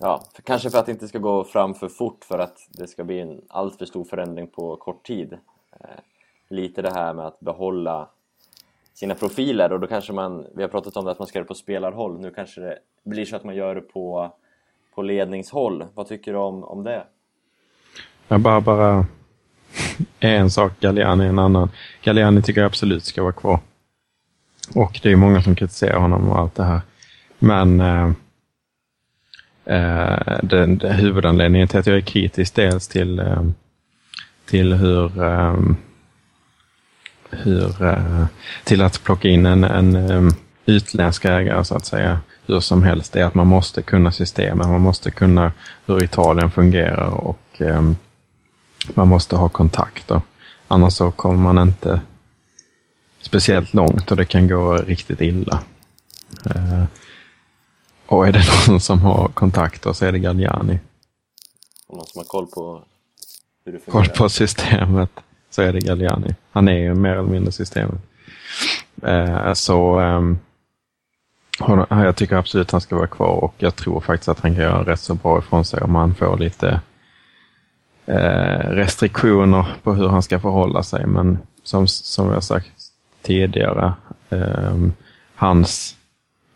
[0.00, 2.86] Ja, för, kanske för att det inte ska gå fram för fort för att det
[2.86, 5.38] ska bli en alltför stor förändring på kort tid.
[5.80, 6.00] Eh,
[6.48, 8.08] lite det här med att behålla
[8.98, 11.44] sina profiler och då kanske man, vi har pratat om det att man ska göra
[11.44, 14.32] det på spelarhåll, nu kanske det blir så att man gör det på,
[14.94, 15.84] på ledningshåll.
[15.94, 17.04] Vad tycker du om, om det?
[18.28, 19.06] Jag bara, bara
[20.20, 21.70] en sak, Galliani en annan.
[22.02, 23.60] Galliani tycker jag absolut ska vara kvar.
[24.74, 26.80] Och det är många som kritiserar honom och allt det här.
[27.38, 28.10] Men eh,
[29.64, 33.42] eh, den, den huvudanledningen till att jag är kritisk dels till, eh,
[34.46, 35.56] till hur, eh,
[37.30, 38.26] hur eh,
[38.64, 40.34] till att plocka in en, en
[40.66, 44.80] utländsk ägare så att säga hur som helst är att man måste kunna systemet, man
[44.80, 45.52] måste kunna
[45.86, 47.62] hur Italien fungerar och
[48.94, 50.20] man måste ha kontakter.
[50.68, 52.00] Annars så kommer man inte
[53.20, 55.62] speciellt långt och det kan gå riktigt illa.
[56.46, 56.84] Uh,
[58.06, 60.78] och är det någon som har kontakter så är det Galliani.
[61.86, 62.84] Och någon som har koll på
[63.64, 64.04] hur det fungerar.
[64.04, 65.10] Koll på systemet
[65.50, 66.34] så är det Galliani.
[66.50, 68.00] Han är ju mer eller mindre systemet.
[69.02, 70.22] Eh, så eh,
[71.88, 74.64] jag tycker absolut att han ska vara kvar och jag tror faktiskt att han kan
[74.64, 76.80] göra rätt så bra ifrån sig om han får lite
[78.06, 81.06] eh, restriktioner på hur han ska förhålla sig.
[81.06, 82.72] Men som, som jag sagt
[83.22, 83.92] tidigare,
[84.30, 84.76] eh,
[85.34, 85.96] hans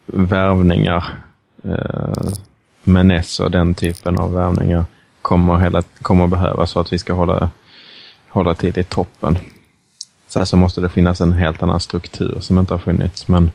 [0.06, 1.04] värvningar
[1.64, 2.32] eh,
[2.84, 4.84] Menes och den typen av värvningar
[5.22, 7.50] kommer, hela, kommer behövas för att vi ska hålla,
[8.32, 9.38] hålla till i toppen.
[10.26, 13.50] Sen så måste det finnas en helt annan struktur som inte har funnits, men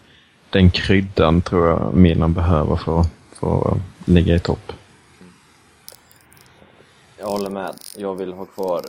[0.50, 4.74] den kryddan tror jag Milan behöver för, för att ligga i topp.
[7.18, 7.76] Jag håller med.
[7.98, 8.82] Jag vill ha kvar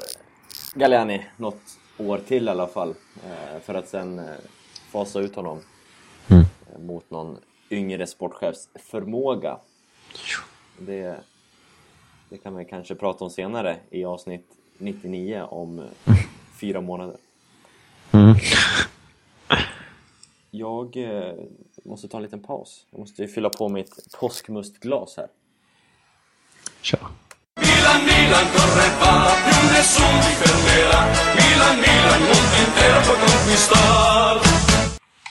[0.75, 1.61] Galliani något
[1.99, 4.25] år till i alla fall, eh, för att sen eh,
[4.93, 5.61] fasa ut honom
[6.29, 6.45] mm.
[6.73, 7.37] Eh, mot någon
[7.71, 9.59] yngre sportchefs förmåga.
[10.79, 11.17] Det,
[12.29, 15.89] det kan vi kanske prata om senare i avsnitt 99 om
[16.61, 17.17] fyra månader.
[18.13, 18.35] Mm.
[20.51, 21.35] Jag eh,
[21.85, 22.87] måste ta en liten paus.
[22.91, 25.29] Jag måste fylla på mitt påskmustglas här.
[26.83, 27.01] Kör.
[27.61, 29.13] Milan, Milan, corre va,
[29.45, 31.01] più nessuno ti fermerà.
[31.39, 34.59] Milan, Milan, mondo intero può conquistar.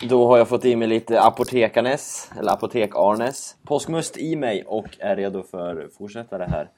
[0.10, 5.16] Då har jag fått i mig lite apotekarnes, eller apotek-Arnes, påskmust i mig och är
[5.16, 6.70] redo för att fortsätta det här.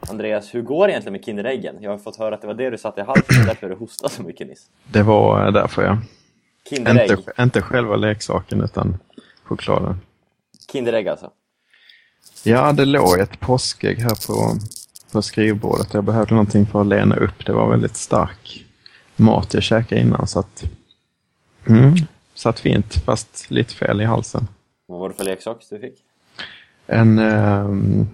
[0.00, 1.76] Andreas, hur går det egentligen med Kinderäggen?
[1.80, 4.12] Jag har fått höra att det var det du satte i halsen, därför du hostade
[4.12, 4.66] så mycket nyss.
[4.92, 5.98] Det var därför ja.
[6.70, 7.10] Kinderägg?
[7.10, 8.98] Inte, inte själva leksaken utan
[9.44, 10.00] chokladen.
[10.72, 11.30] Kinderägg alltså?
[12.44, 14.58] Ja, det låg ett påskägg här på,
[15.12, 15.94] på skrivbordet.
[15.94, 17.46] Jag behövde någonting för att lena upp.
[17.46, 18.64] Det var väldigt stark
[19.16, 20.64] mat jag käkade innan så att...
[21.68, 21.94] Mm,
[22.34, 24.48] Satt fint, fast lite fel i halsen.
[24.86, 25.94] Vad var det för leksak du fick?
[26.86, 27.18] En...
[27.18, 28.08] Um,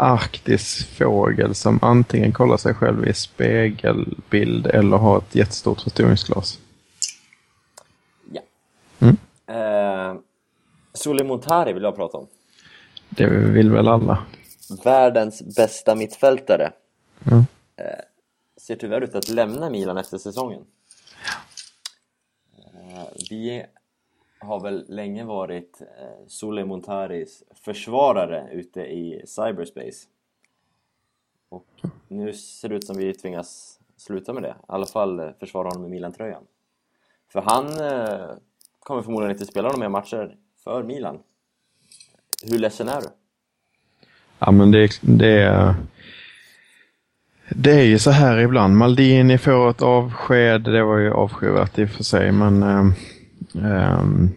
[0.00, 6.58] arktisk fågel som antingen kollar sig själv i spegelbild eller har ett jättestort förstoringsglas.
[8.32, 8.40] Ja.
[8.98, 9.16] Mm.
[9.46, 10.20] Eh,
[10.94, 12.26] Sule Montari vill jag prata om.
[13.08, 14.18] Det vill väl alla.
[14.84, 16.72] Världens bästa mittfältare.
[17.30, 17.44] Mm.
[17.76, 18.04] Eh,
[18.60, 20.62] ser tyvärr ut att lämna Milan efter säsongen.
[22.58, 23.66] Eh, vi
[24.40, 30.06] har väl länge varit eh, Sole Montaris försvarare ute i cyberspace.
[31.48, 31.66] Och
[32.08, 34.48] nu ser det ut som vi tvingas sluta med det.
[34.48, 36.42] I alla fall eh, försvara honom med Milan-tröjan.
[37.32, 38.36] För han eh,
[38.78, 41.18] kommer förmodligen inte spela några mer matcher för Milan.
[42.50, 43.08] Hur ledsen är du?
[44.38, 45.74] Ja, men det, det, är,
[47.48, 48.76] det är ju så här ibland.
[48.76, 50.62] Maldini får ett avsked.
[50.62, 52.92] Det var ju avskyvärt i och för sig, men Eh,
[53.52, 54.30] um,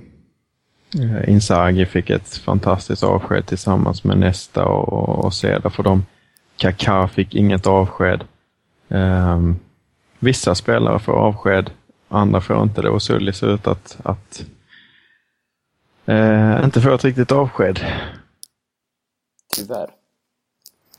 [1.28, 6.06] Inzaghi fick ett fantastiskt avsked tillsammans med Nesta och, och Seda för dem.
[6.58, 8.23] Kaká fick inget avsked.
[8.88, 9.60] Um,
[10.19, 11.69] vissa spelare får avsked,
[12.08, 14.45] andra får inte det och Sully ser ut att, att
[16.10, 17.80] uh, inte få ett riktigt avsked.
[19.56, 19.89] Tyvärr.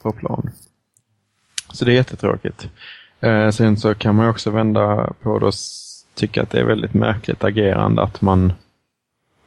[0.02, 0.50] På plan.
[1.72, 2.68] Så det är jättetråkigt.
[3.20, 5.46] Eh, sen så kan man också vända på det
[6.14, 8.52] tycka att det är väldigt märkligt agerande att man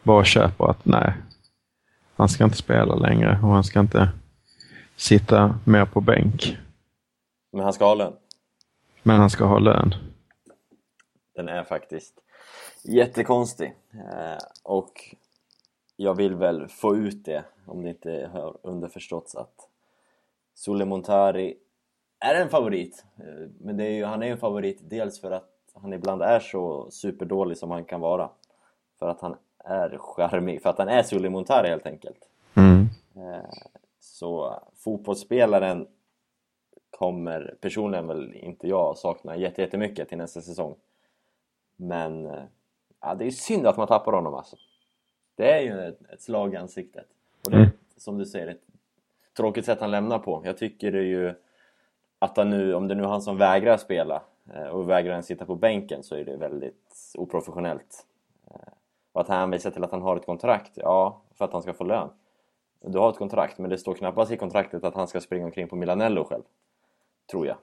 [0.04, 1.14] bara köper att nej,
[2.16, 4.10] han ska inte spela längre och han ska inte
[4.96, 6.58] sitta mer på bänk.
[7.52, 8.14] Men han ska ha lön.
[9.04, 9.96] Men han ska ha lön.
[11.36, 12.14] Den är faktiskt
[12.84, 13.74] jättekonstig.
[13.94, 15.16] Eh, och
[15.96, 19.70] jag vill väl få ut det, om det inte har underförståtts att
[20.56, 21.56] Sule Montari
[22.20, 23.06] är en favorit.
[23.18, 26.22] Eh, men det är ju, han är ju en favorit dels för att han ibland
[26.22, 28.30] är så superdålig som han kan vara.
[29.00, 32.30] För att han är charmig, för att han är Sule Montari helt enkelt.
[32.54, 32.88] Mm.
[33.16, 33.50] Eh,
[34.00, 35.88] så fotbollsspelaren
[36.90, 40.76] kommer personligen väl inte jag sakna jättemycket till nästa säsong.
[41.76, 42.44] Men eh,
[43.02, 44.56] ja, det är synd att man tappar honom alltså.
[45.36, 47.06] Det är ju ett, ett slag i ansiktet.
[47.46, 47.72] Och det är, Mm.
[47.98, 48.62] som du säger, ett
[49.38, 50.42] tråkigt sätt han lämnar på.
[50.46, 51.34] Jag tycker det är ju
[52.20, 54.22] att han nu, om det nu är han som vägrar spela
[54.54, 58.06] Eh, och vägrar ens sitta på bänken så är det väldigt oprofessionellt.
[58.52, 58.74] Eh,
[59.12, 61.74] och att han hänvisar till att han har ett kontrakt, ja, för att han ska
[61.74, 62.10] få lön.
[62.82, 65.68] Du har ett kontrakt, men det står knappast i kontraktet att han ska springa omkring
[65.68, 66.44] på Milanello själv.
[67.32, 67.58] Tror jag.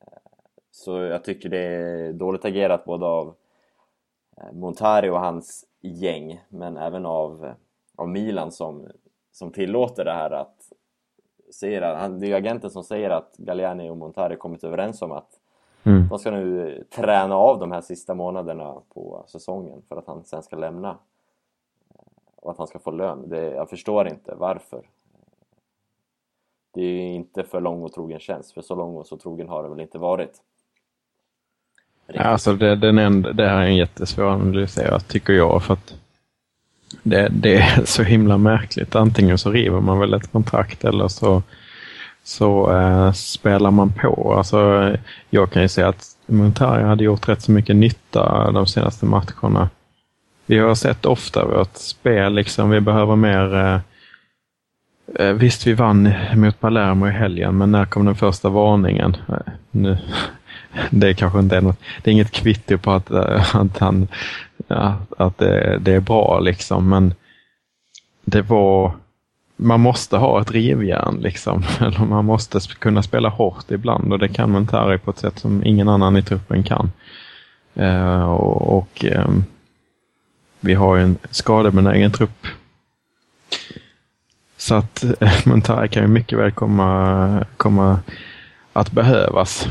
[0.00, 0.18] Eh,
[0.70, 3.34] så jag tycker det är dåligt agerat både av
[4.52, 7.54] Montari och hans gäng, men även av,
[7.96, 8.88] av Milan som,
[9.32, 10.72] som tillåter det här att
[11.50, 15.12] säger han, det är ju agenten som säger att Galliani och Montari kommit överens om
[15.12, 15.40] att
[15.84, 16.08] Mm.
[16.08, 20.42] de ska nu träna av de här sista månaderna på säsongen för att han sen
[20.42, 20.88] ska lämna.
[20.88, 22.00] Eh,
[22.36, 23.28] Och att han ska få lön.
[23.28, 24.82] Det, jag förstår inte varför.
[26.74, 29.48] Det är ju inte för lång och trogen tjänst, för så lång och så trogen
[29.48, 30.42] har det väl inte varit.
[32.16, 35.94] Alltså det, den enda, det här är en jättesvår analysera tycker jag för att
[37.02, 38.94] det, det är så himla märkligt.
[38.94, 41.42] Antingen så river man väl ett kontrakt eller så,
[42.28, 44.34] så eh, spelar man på.
[44.36, 44.92] Alltså,
[45.30, 49.68] jag kan ju säga att Montari hade gjort rätt så mycket nytta de senaste matcherna.
[50.46, 53.80] Vi har sett ofta vårt spel, liksom, vi behöver mer eh,
[55.18, 59.16] eh Visst, vi vann mot Palermo i helgen, men när kom den första varningen?
[59.28, 59.98] Eh, Nu,
[60.90, 64.08] det är kanske inte är något, det är inget kvitto på att, eh, att, han,
[64.66, 67.14] ja, att det, det är bra liksom, men
[68.24, 68.92] det var,
[69.60, 74.28] man måste ha ett rivjärn liksom, eller man måste kunna spela hårt ibland och det
[74.28, 76.90] kan Montari på ett sätt som ingen annan i truppen kan.
[77.74, 79.44] Eh, och och ehm,
[80.60, 82.46] vi har ju en skadebenägen trupp.
[84.56, 88.00] Så att eh, Montari kan ju mycket väl komma, komma
[88.72, 89.68] att behövas.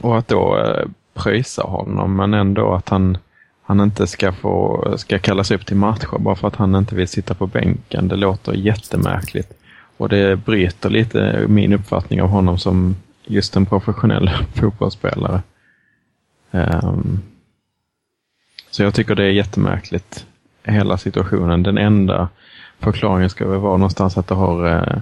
[0.00, 3.18] Och att då eh, pröjsa honom, men ändå att han,
[3.66, 7.08] han inte ska, få, ska kallas upp till matcher bara för att han inte vill
[7.08, 8.08] sitta på bänken.
[8.08, 9.52] Det låter jättemärkligt.
[9.96, 15.42] Och det bryter lite min uppfattning av honom som just en professionell fotbollsspelare.
[16.50, 17.22] Um,
[18.70, 20.26] så jag tycker det är jättemärkligt,
[20.64, 21.62] hela situationen.
[21.62, 22.28] Den enda
[22.78, 24.98] förklaringen ska väl vara någonstans att det har uh,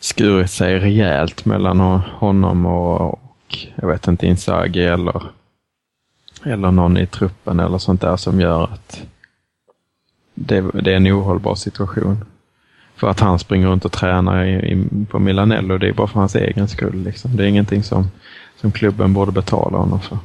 [0.00, 5.22] skurit sig rejält mellan honom och, och jag vet inte, Inzaghi eller,
[6.44, 9.02] eller någon i truppen eller sånt där som gör att
[10.34, 12.24] det, det är en ohållbar situation.
[12.94, 16.20] För att han springer runt och tränar i, i, på Milanello, det är bara för
[16.20, 17.02] hans egen skull.
[17.02, 17.36] Liksom.
[17.36, 18.04] Det är ingenting som,
[18.56, 20.18] som klubben borde betala honom för.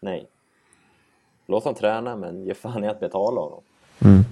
[0.00, 0.26] Nej.
[1.46, 3.60] Låt han träna, men ge fan i att betala honom.
[4.00, 4.24] Mm.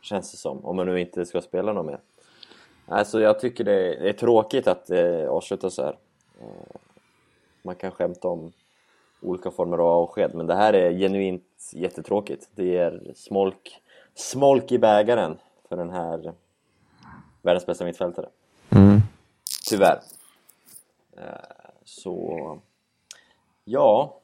[0.00, 1.98] Känns det som, om man nu inte ska spela någon mer.
[2.86, 5.96] Alltså jag tycker det är, tråkigt att det eh, avslutas så här.
[6.40, 6.76] Eh,
[7.62, 8.52] man kan skämta om
[9.20, 12.48] olika former av avsked, men det här är genuint jättetråkigt.
[12.54, 13.80] Det är smolk,
[14.14, 15.38] smolk i bägaren
[15.68, 16.32] för den här
[17.42, 18.26] världens bästa mittfältare.
[18.70, 19.00] Mm.
[19.68, 20.00] Tyvärr.
[21.16, 21.22] Eh,
[21.84, 22.58] så,
[23.64, 24.14] ja.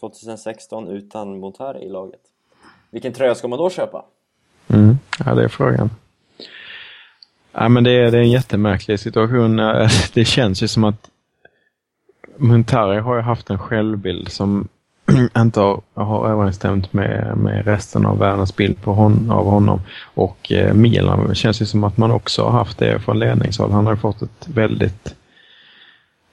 [0.00, 2.20] 2016 utan Montari i laget.
[2.90, 4.04] Vilken tröja ska man då köpa?
[4.68, 4.98] Mm.
[5.24, 5.90] Ja, det är frågan.
[7.52, 9.56] Ja, men det, är, det är en jättemärklig situation.
[10.14, 11.10] Det känns ju som att
[12.40, 14.68] Muntari har ju haft en självbild som
[15.36, 19.80] inte har, har överensstämt med, med resten av världens bild på hon, av honom.
[20.14, 23.70] Och eh, Milan det känns ju som att man också har haft det från ledningshåll.
[23.70, 25.14] Han har ju fått ett väldigt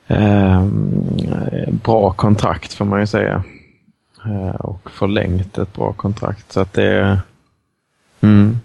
[0.08, 0.66] eh,
[1.84, 3.44] bra kontrakt får man ju säga.
[4.26, 6.52] Eh, och förlängt ett bra kontrakt.
[6.52, 7.20] Så att det
[8.22, 8.58] mm,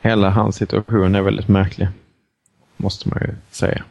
[0.00, 1.88] Hela hans situation är väldigt märklig.
[2.76, 3.84] Måste man ju säga.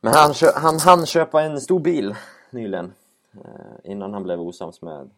[0.00, 2.14] Men han, han hann köpa en stor bil
[2.50, 2.92] nyligen.
[3.34, 5.10] Eh, innan han blev osams med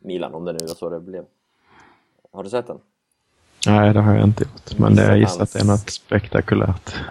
[0.00, 1.24] Milan, om det nu var så det blev.
[2.32, 2.78] Har du sett den?
[3.66, 4.78] Nej, det har jag inte gjort.
[4.78, 6.94] Men jag gissar att det är något spektakulärt.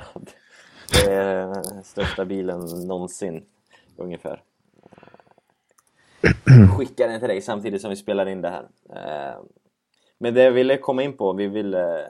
[0.92, 3.46] Det är största bilen någonsin,
[3.98, 4.42] ungefär.
[6.78, 8.68] Skickar den till dig samtidigt som vi spelar in det här.
[10.26, 12.06] Eh, men det jag ville komma in på, vi ville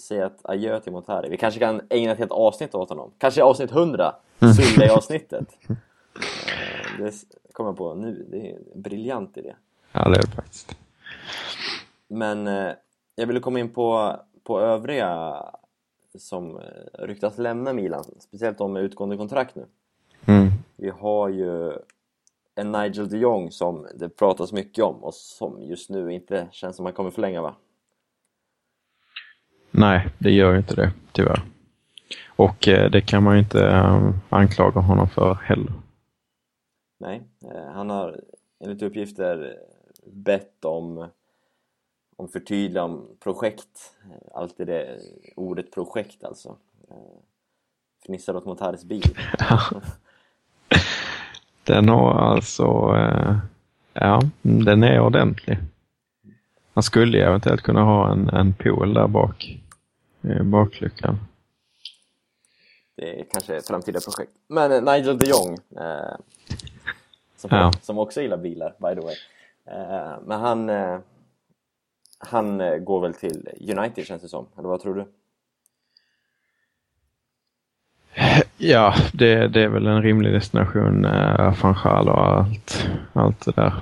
[0.00, 1.28] säga att adjö till Montari.
[1.28, 3.10] Vi kanske kan ägna ett helt avsnitt åt honom.
[3.18, 4.14] Kanske avsnitt 100,
[4.56, 5.48] Sulle-avsnittet.
[6.98, 7.12] Eh, det
[7.52, 9.54] kommer jag på nu, det är en briljant idé.
[9.92, 10.76] Ja, det är det faktiskt.
[12.08, 12.72] Men eh,
[13.14, 15.34] jag ville komma in på, på övriga
[16.18, 16.60] som
[16.98, 19.66] ryktas lämna Milan, speciellt de med utgående kontrakt nu.
[20.26, 20.48] Mm.
[20.76, 21.72] Vi har ju
[22.58, 26.76] en Nigel de Jong som det pratas mycket om och som just nu inte känns
[26.76, 27.54] som han kommer förlänga va?
[29.70, 31.42] Nej, det gör inte det tyvärr.
[32.26, 35.72] Och eh, det kan man ju inte eh, anklaga honom för heller.
[36.98, 38.20] Nej, eh, han har
[38.60, 39.58] enligt uppgifter
[40.06, 41.08] bett om,
[42.16, 43.94] om förtydligande om projekt.
[44.34, 45.00] Alltid det
[45.36, 46.56] ordet projekt alltså.
[48.06, 49.02] Fnissar åt Montares bil.
[51.68, 53.36] Den har alltså, eh,
[53.92, 55.58] ja, den är ordentlig.
[56.72, 59.58] Man skulle eventuellt kunna ha en, en pool där bak,
[60.22, 61.18] i bakluckan.
[62.96, 64.32] Det är kanske ett framtida projekt.
[64.46, 66.16] Men eh, Nigel de Jong, eh,
[67.36, 67.72] som, ja.
[67.82, 69.16] som också gillar bilar by the way.
[69.66, 70.98] Eh, men han, eh,
[72.18, 75.06] han eh, går väl till United känns det som, eller vad tror du?
[78.60, 81.04] Ja, det, det är väl en rimlig destination.
[81.04, 83.72] Eh, Fanchal och allt, allt det där.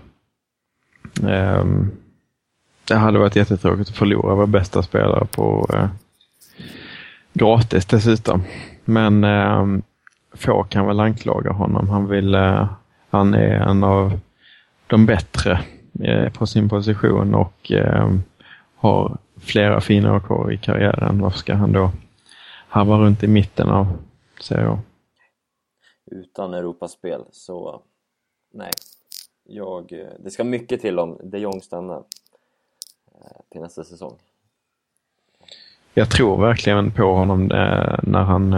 [1.30, 1.64] Eh,
[2.88, 5.88] det hade varit jättetråkigt att förlora vår bästa spelare på eh,
[7.32, 8.42] gratis dessutom.
[8.84, 9.66] Men eh,
[10.34, 11.88] få kan väl anklaga honom.
[11.88, 12.68] Han, vill, eh,
[13.10, 14.20] han är en av
[14.86, 15.60] de bättre
[16.00, 18.22] eh, på sin position och ehm,
[18.76, 21.20] har flera fina år kvar i karriären.
[21.20, 21.90] Varför ska han då
[22.68, 23.98] harva runt i mitten av
[24.40, 24.78] säger jag.
[26.10, 27.82] Utan Europaspel så
[28.52, 28.70] nej.
[29.48, 32.04] Jag, det ska mycket till om de Jong stannar
[33.14, 34.18] eh, till nästa säsong.
[35.94, 38.54] Jag tror verkligen på honom eh, när han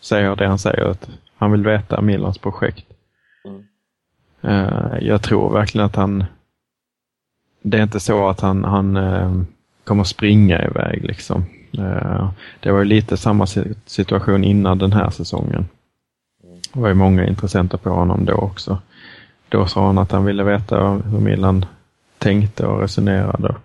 [0.00, 0.84] säger det han säger.
[0.84, 2.86] Att han vill veta Milans projekt.
[3.44, 3.64] Mm.
[5.00, 6.24] Jag tror verkligen att han...
[7.62, 9.46] Det är inte så att han, han
[9.84, 11.44] kommer springa iväg liksom.
[11.78, 13.46] Eh, det var ju lite samma
[13.86, 15.68] situation innan den här säsongen.
[16.72, 18.78] Det var ju många intressenter på honom då också.
[19.48, 21.66] Då sa han att han ville veta hur Milan
[22.18, 23.56] tänkte och resonerade.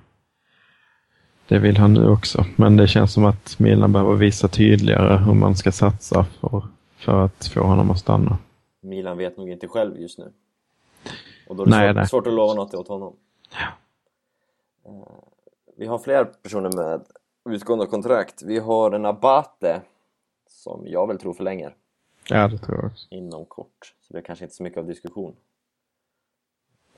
[1.47, 5.34] Det vill han nu också, men det känns som att Milan behöver visa tydligare hur
[5.34, 6.64] man ska satsa för,
[6.97, 8.38] för att få honom att stanna.
[8.82, 10.32] Milan vet nog inte själv just nu.
[11.49, 12.07] Och då är det nej, svårt, nej.
[12.07, 13.16] svårt att lova något åt honom.
[13.51, 13.68] Ja.
[14.86, 15.30] Eh,
[15.78, 17.01] vi har fler personer med
[17.46, 18.42] utgående kontrakt.
[18.42, 19.82] Vi har en Abate
[20.48, 21.76] som jag väl tror förlänger.
[22.30, 23.08] Ja, det tror jag också.
[23.10, 23.96] Inom kort.
[24.02, 25.36] Så det är kanske inte så mycket av diskussion.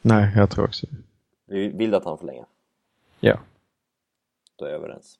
[0.01, 0.87] Nej, jag tror också
[1.45, 2.45] Vi vill att han förlänger?
[3.19, 3.39] Ja.
[4.55, 5.19] Då är jag överens.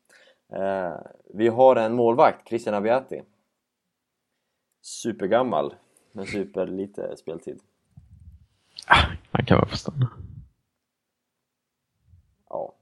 [0.50, 0.96] Eh,
[1.34, 3.22] vi har en målvakt, Christian Abiati.
[4.82, 5.76] Supergammal,
[6.12, 7.60] men superlite speltid.
[8.88, 10.12] Ah, han kan väl få stanna.
[12.50, 12.76] Ja.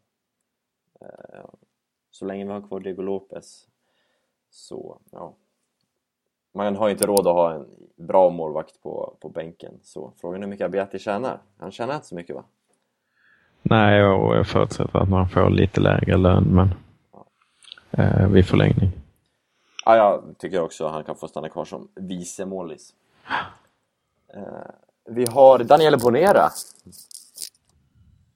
[1.01, 1.45] Eh,
[2.19, 3.67] så länge vi har kvar Diego Lopez
[4.49, 5.33] så, ja.
[6.53, 7.65] Man har ju inte råd att ha en
[7.95, 9.73] bra målvakt på, på bänken.
[9.83, 11.39] Så frågan är hur mycket Abiati tjänar.
[11.57, 12.43] Han tjänar inte så mycket va?
[13.61, 16.69] Nej, och jag förutsätter att man får lite lägre lön men
[17.11, 17.25] ja.
[18.03, 18.89] eh, vid förlängning.
[19.85, 22.93] Ja, jag tycker också han kan få stanna kvar som vice målis.
[24.33, 24.41] Eh,
[25.05, 26.49] vi har Daniele Bonera.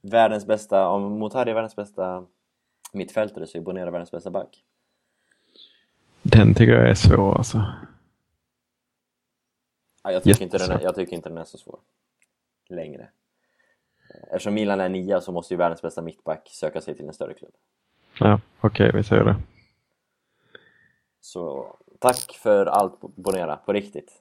[0.02, 2.26] Världens bästa, om Motari är världens bästa
[2.94, 4.64] mittfältare så är Bonera världens bästa back.
[6.22, 7.64] Den tycker jag är svår alltså.
[10.02, 11.78] Ja, jag, tycker inte den är, jag tycker inte den är så svår.
[12.68, 13.08] Längre.
[14.22, 17.34] Eftersom Milan är nia så måste ju världens bästa mittback söka sig till en större
[17.34, 17.52] klubb.
[18.18, 19.36] Ja, okej, vi säger det.
[21.20, 24.12] Så tack för allt Bonera, på riktigt.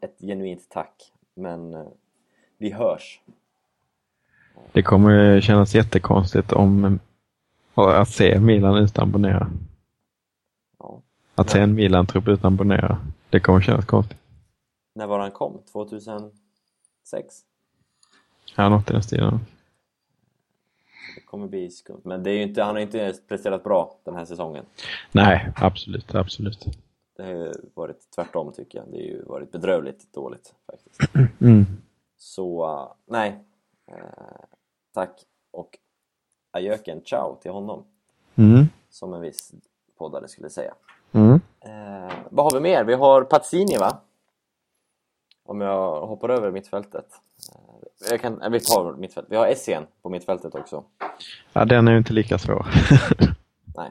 [0.00, 1.12] Ett genuint tack.
[1.34, 1.86] Men eh,
[2.58, 3.20] vi hörs.
[4.72, 6.98] Det kommer kännas jättekonstigt om
[7.88, 9.50] att se Milan utan Bonera.
[10.78, 11.02] Ja.
[11.34, 12.98] Att se en Milan-trupp utan Bonera.
[13.30, 14.18] Det kommer kännas konstigt.
[14.94, 15.58] När var han kom?
[15.72, 16.34] 2006?
[18.56, 19.40] Ja, något i den stilen.
[21.14, 22.00] Det kommer bli skumt.
[22.04, 24.64] Men det är ju inte, han har inte presterat bra den här säsongen.
[25.12, 26.66] Nej, absolut, absolut.
[27.16, 28.88] Det har ju varit tvärtom tycker jag.
[28.90, 31.00] Det har ju varit bedrövligt dåligt faktiskt.
[31.40, 31.66] Mm.
[32.18, 33.44] Så uh, nej.
[33.86, 33.96] Eh,
[34.94, 35.20] tack
[35.50, 35.78] och
[36.50, 37.84] ajöken ciao till honom.
[38.36, 38.68] Mm.
[38.90, 39.52] Som en viss
[39.98, 40.74] poddare skulle säga.
[41.12, 41.40] Mm.
[41.60, 42.84] Eh, vad har vi mer?
[42.84, 44.00] Vi har Pazzini va?
[45.44, 47.06] Om jag hoppar över mittfältet.
[47.52, 49.32] Eh, jag kan, eh, vi tar mittfältet.
[49.32, 50.84] Vi har Essien på mittfältet också.
[51.52, 52.66] Ja, den är ju inte lika svår.
[53.76, 53.90] Nej.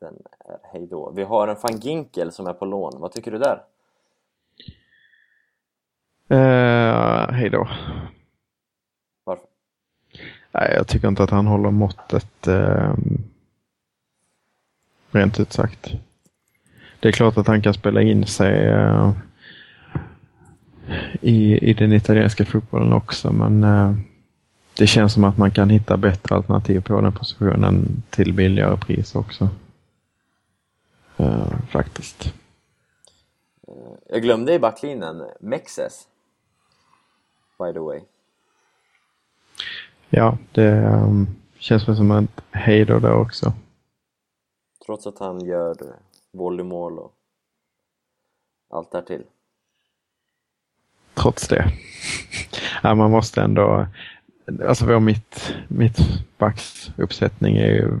[0.00, 1.12] Den är hejdå.
[1.16, 3.00] Vi har en van Ginkel som är på lån.
[3.00, 3.62] Vad tycker du där?
[6.32, 7.68] uh, hej då.
[7.68, 8.09] Varför?
[10.52, 12.46] Nej, jag tycker inte att han håller måttet.
[12.46, 12.94] Eh,
[15.10, 15.92] rent ut sagt.
[17.00, 19.12] Det är klart att han kan spela in sig eh,
[21.20, 23.94] i, i den italienska fotbollen också, men eh,
[24.78, 29.14] det känns som att man kan hitta bättre alternativ på den positionen till billigare pris
[29.14, 29.48] också.
[31.16, 32.34] Eh, faktiskt.
[33.68, 33.74] Eh,
[34.08, 36.06] jag glömde i backlinjen Mexes.
[37.58, 38.00] By the way.
[40.10, 43.52] Ja, det um, känns väl som ett hejdå där också.
[44.86, 45.76] Trots att han gör
[46.32, 47.12] volleymål och
[48.70, 49.22] allt därtill.
[51.14, 51.72] Trots det.
[52.82, 53.86] ja, man måste ändå...
[54.68, 58.00] Alltså vår mitt, mittbacksuppsättning är ju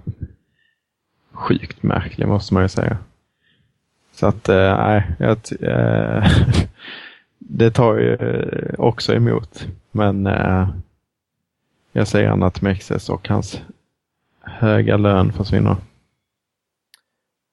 [1.32, 2.98] sjukt märklig måste man ju säga.
[4.12, 6.24] Så att, eh, nej, t- eh,
[7.38, 8.16] det tar ju
[8.78, 9.66] också emot.
[9.90, 10.68] Men eh,
[11.92, 13.60] jag säger gärna att Mexes och hans
[14.40, 15.76] höga lön försvinner.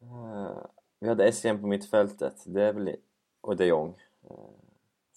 [0.02, 0.58] Eh,
[1.00, 2.44] Vi hade Essien på mittfältet.
[2.46, 2.96] Det är väl...
[3.42, 3.90] Och de Jong.
[4.32, 4.38] Uh,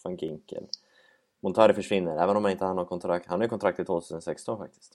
[0.04, 0.66] van Ginkel.
[1.42, 3.26] Montari försvinner, även om han inte har något kontrakt.
[3.26, 4.92] Han har ju kontrakt till 2016 faktiskt.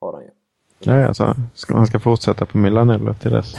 [0.00, 0.30] Har han ju.
[0.78, 3.54] Ja, alltså, ska, han ska fortsätta på Milanello till dess.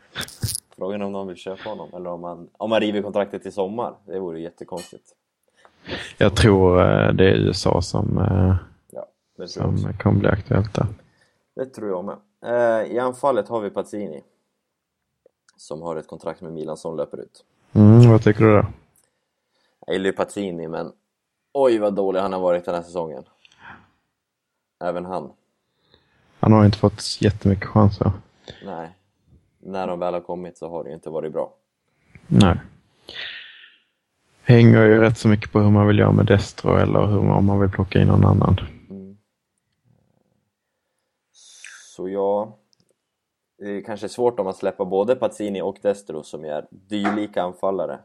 [0.76, 3.50] Frågan är om någon vill köpa honom eller om man, om man river kontraktet i
[3.50, 3.94] sommar.
[4.04, 5.14] Det vore jättekonstigt.
[6.18, 8.56] Jag tror eh, det är USA som, eh,
[8.90, 10.86] Ja, som kommer bli aktuellt där.
[11.56, 12.16] Det tror jag med.
[12.46, 14.22] Eh, I anfallet har vi Pazzini.
[15.56, 17.44] Som har ett kontrakt med Milan som löper ut.
[17.72, 18.66] Mm, vad tycker du då?
[19.86, 20.92] Jag gillar ju Pazzini men
[21.52, 23.24] oj vad dålig han har varit den här säsongen.
[24.84, 25.32] Även han.
[26.40, 28.12] Han har inte fått jättemycket chanser.
[28.64, 28.90] Nej.
[29.58, 31.52] När de väl har kommit så har det ju inte varit bra.
[32.26, 32.56] Nej.
[34.48, 37.46] Hänger ju rätt så mycket på hur man vill göra med Destro eller hur, om
[37.46, 38.56] man vill plocka in någon annan.
[38.90, 39.18] Mm.
[41.32, 42.58] Så ja,
[43.58, 47.98] det är kanske svårt om att släppa både Pazzini och Destro som är dylika anfallare.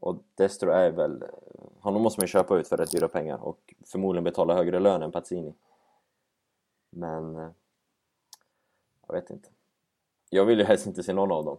[0.00, 1.24] Och Destro är väl,
[1.80, 5.02] honom måste man ju köpa ut för rätt dyra pengar och förmodligen betala högre lön
[5.02, 5.54] än Pazzini.
[6.90, 7.50] Men, eh,
[9.06, 9.48] jag vet inte.
[10.30, 11.58] Jag vill ju helst inte se någon av dem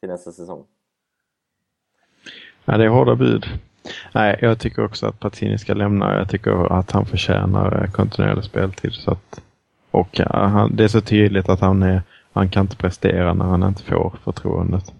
[0.00, 0.66] till nästa säsong.
[2.68, 3.46] Ja, det är hårda bud.
[4.14, 6.18] Nej, jag tycker också att Patini ska lämna.
[6.18, 8.92] Jag tycker att han förtjänar eh, kontinuerlig speltid.
[8.92, 9.42] Så att,
[9.90, 12.02] och han, det är så tydligt att han, är,
[12.32, 14.92] han kan inte prestera när han inte får förtroendet.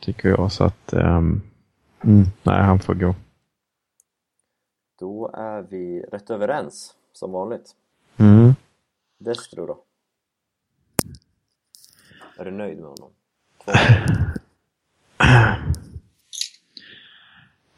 [0.00, 0.52] Tycker jag.
[0.52, 1.40] Så att, ehm,
[2.04, 3.14] mm, nej, han får gå.
[4.98, 7.70] Då är vi rätt överens, som vanligt.
[8.16, 8.54] Mm.
[9.18, 9.78] Destro då?
[12.38, 13.10] Är du nöjd med honom?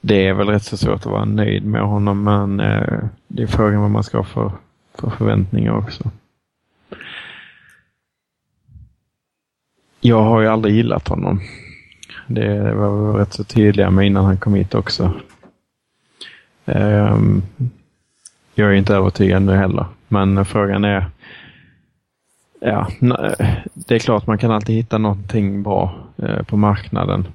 [0.00, 2.98] Det är väl rätt så svårt att vara nöjd med honom, men eh,
[3.28, 4.52] det är frågan vad man ska ha för,
[4.94, 6.10] för förväntningar också.
[10.00, 11.40] Jag har ju aldrig gillat honom.
[12.26, 15.12] Det var vi rätt så tydliga med innan han kom hit också.
[16.64, 17.42] Ehm,
[18.54, 21.10] jag är inte övertygad nu heller, Men frågan är,
[22.60, 22.88] ja,
[23.74, 27.26] det är klart man kan alltid hitta någonting bra eh, på marknaden.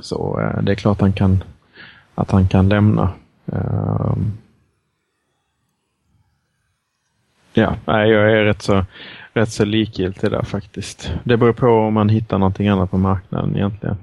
[0.00, 1.44] Så eh, det är klart han kan,
[2.14, 3.12] att han kan lämna.
[3.52, 4.16] Eh,
[7.52, 8.84] ja, jag är rätt så,
[9.32, 11.12] rätt så likgiltig där faktiskt.
[11.24, 13.96] Det beror på om man hittar någonting annat på marknaden egentligen.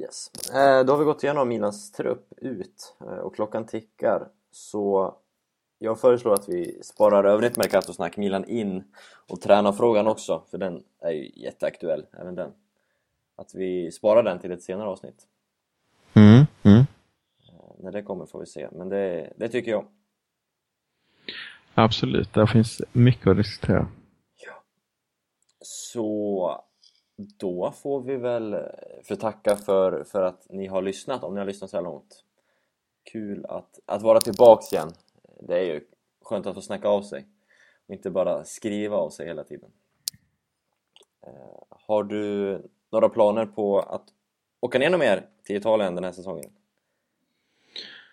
[0.00, 0.30] Yes.
[0.54, 4.28] Eh, då har vi gått igenom Milans trupp ut eh, och klockan tickar.
[4.50, 5.14] Så
[5.78, 8.84] jag föreslår att vi sparar övrigt Mercato-snack, Milan in
[9.28, 12.52] och tränarfrågan också, för den är ju jätteaktuell, även den.
[13.36, 15.26] Att vi sparar den till ett senare avsnitt.
[16.14, 16.78] Mm, mm.
[17.48, 19.86] Eh, när det kommer får vi se, men det, det tycker jag.
[21.74, 23.88] Absolut, där finns mycket att diskutera.
[24.36, 24.62] Ja.
[25.60, 26.64] Så
[27.16, 28.56] då får vi väl
[29.02, 32.24] förtacka för, för att ni har lyssnat, om ni har lyssnat så här långt.
[33.12, 34.92] Kul att, att vara tillbaks igen
[35.40, 35.86] det är ju
[36.22, 37.26] skönt att få snacka av sig
[37.86, 39.70] och inte bara skriva av sig hela tiden.
[41.26, 42.62] Eh, har du
[42.96, 44.02] några planer på att
[44.60, 46.50] åka ner mer till Italien den här säsongen?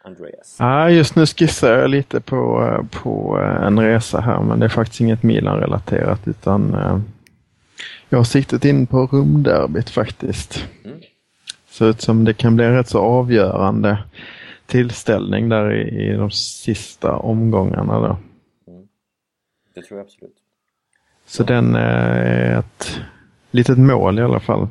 [0.03, 0.57] Andreas?
[0.59, 5.01] Ja, just nu skissar jag lite på, på en resa här men det är faktiskt
[5.01, 6.99] inget Milan-relaterat utan eh,
[8.09, 10.65] jag har siktat in på rumderbyt faktiskt.
[10.86, 10.99] Mm.
[11.69, 14.03] Ser ut som det kan bli rätt så avgörande
[14.65, 17.99] tillställning där i, i de sista omgångarna.
[17.99, 18.17] Då.
[18.71, 18.88] Mm.
[19.75, 20.38] Det tror jag absolut.
[21.25, 21.47] Så ja.
[21.47, 23.01] den är ett
[23.54, 24.68] litet mål i alla fall.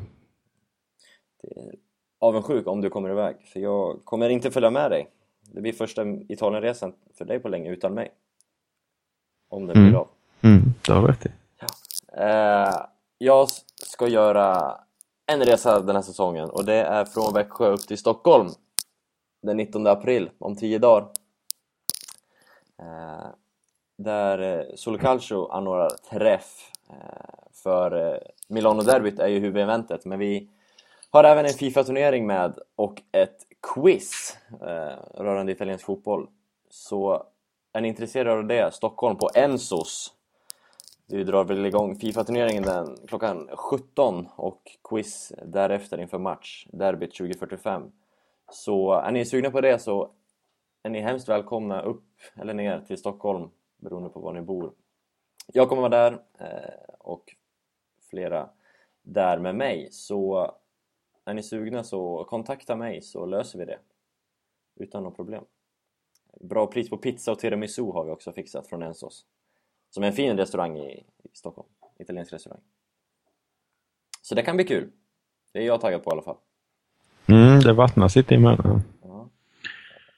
[2.20, 5.08] Avundsjuk om du kommer iväg, för jag kommer inte följa med dig.
[5.54, 8.12] Det blir första Italienresan för dig på länge utan mig.
[9.48, 9.96] Om det blir mm.
[9.96, 10.08] av.
[10.42, 11.28] Mm, det har du rätt i.
[11.58, 11.66] Ja.
[12.24, 12.86] Eh,
[13.18, 14.78] jag ska göra
[15.26, 18.48] en resa den här säsongen och det är från Växjö upp till Stockholm
[19.42, 21.08] den 19 april, om 10 dagar.
[22.78, 23.26] Eh,
[23.98, 28.18] där eh, Solo Calcio anordnar träff Eh, för eh,
[28.48, 30.48] Milano-derbyt är ju huvudeventet, men vi
[31.10, 33.36] har även en Fifa-turnering med och ett
[33.74, 36.28] quiz eh, rörande italiensk fotboll.
[36.70, 37.26] Så
[37.72, 40.14] är ni intresserade av det, Stockholm på Ensos
[41.12, 47.92] vi drar väl igång Fifa-turneringen den klockan 17 och quiz därefter inför match, derbyt 2045
[48.52, 50.10] så är ni sugna på det så
[50.82, 54.72] är ni hemskt välkomna upp eller ner till Stockholm beroende på var ni bor.
[55.46, 57.36] Jag kommer vara där eh, och
[58.10, 58.50] flera
[59.02, 60.54] där med mig så
[61.24, 63.78] är ni sugna så kontakta mig så löser vi det
[64.76, 65.44] utan något problem.
[66.40, 69.26] Bra pris på pizza och tiramisu har vi också fixat från Ensos
[69.90, 71.68] som är en fin restaurang i, i Stockholm,
[71.98, 72.60] italiensk restaurang.
[74.22, 74.90] Så det kan bli kul.
[75.52, 76.36] Det är jag taggad på i alla fall.
[77.26, 78.82] Mm, det vattnas lite i munnen.
[79.02, 79.28] Ja.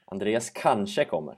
[0.05, 1.35] Andreas kanske kommer.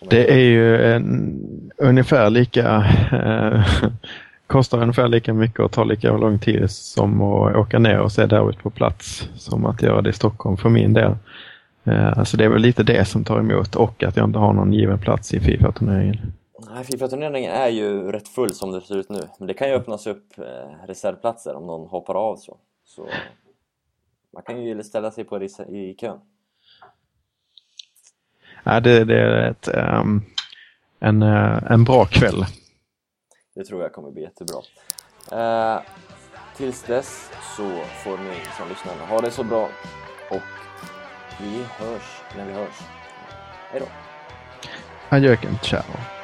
[0.00, 1.40] Det är ju en,
[1.76, 3.88] ungefär lika eh,
[4.46, 8.26] kostar ungefär lika mycket och tar lika lång tid som att åka ner och se
[8.26, 11.16] derbyt på plats som att göra det i Stockholm för min del.
[11.84, 14.38] Eh, så alltså det är väl lite det som tar emot och att jag inte
[14.38, 16.32] har någon given plats i Fifa-turneringen.
[16.70, 19.20] Nej, Fifa-turneringen är ju rätt full som det ser ut nu.
[19.38, 22.56] Men det kan ju öppnas upp eh, reservplatser om någon hoppar av så.
[22.84, 23.06] så
[24.34, 26.18] man kan ju ställa sig på i kön.
[28.64, 30.22] Ja, det, det är ett, um,
[31.00, 32.44] en, uh, en bra kväll.
[33.54, 34.58] Det tror jag kommer bli jättebra.
[35.32, 35.80] Uh,
[36.56, 37.68] tills dess så
[38.04, 39.68] får ni som lyssnar ha det så bra
[40.30, 40.42] och
[41.40, 42.80] vi hörs när vi hörs.
[43.70, 43.86] Hej då!
[45.16, 46.17] Adjöken, ciao!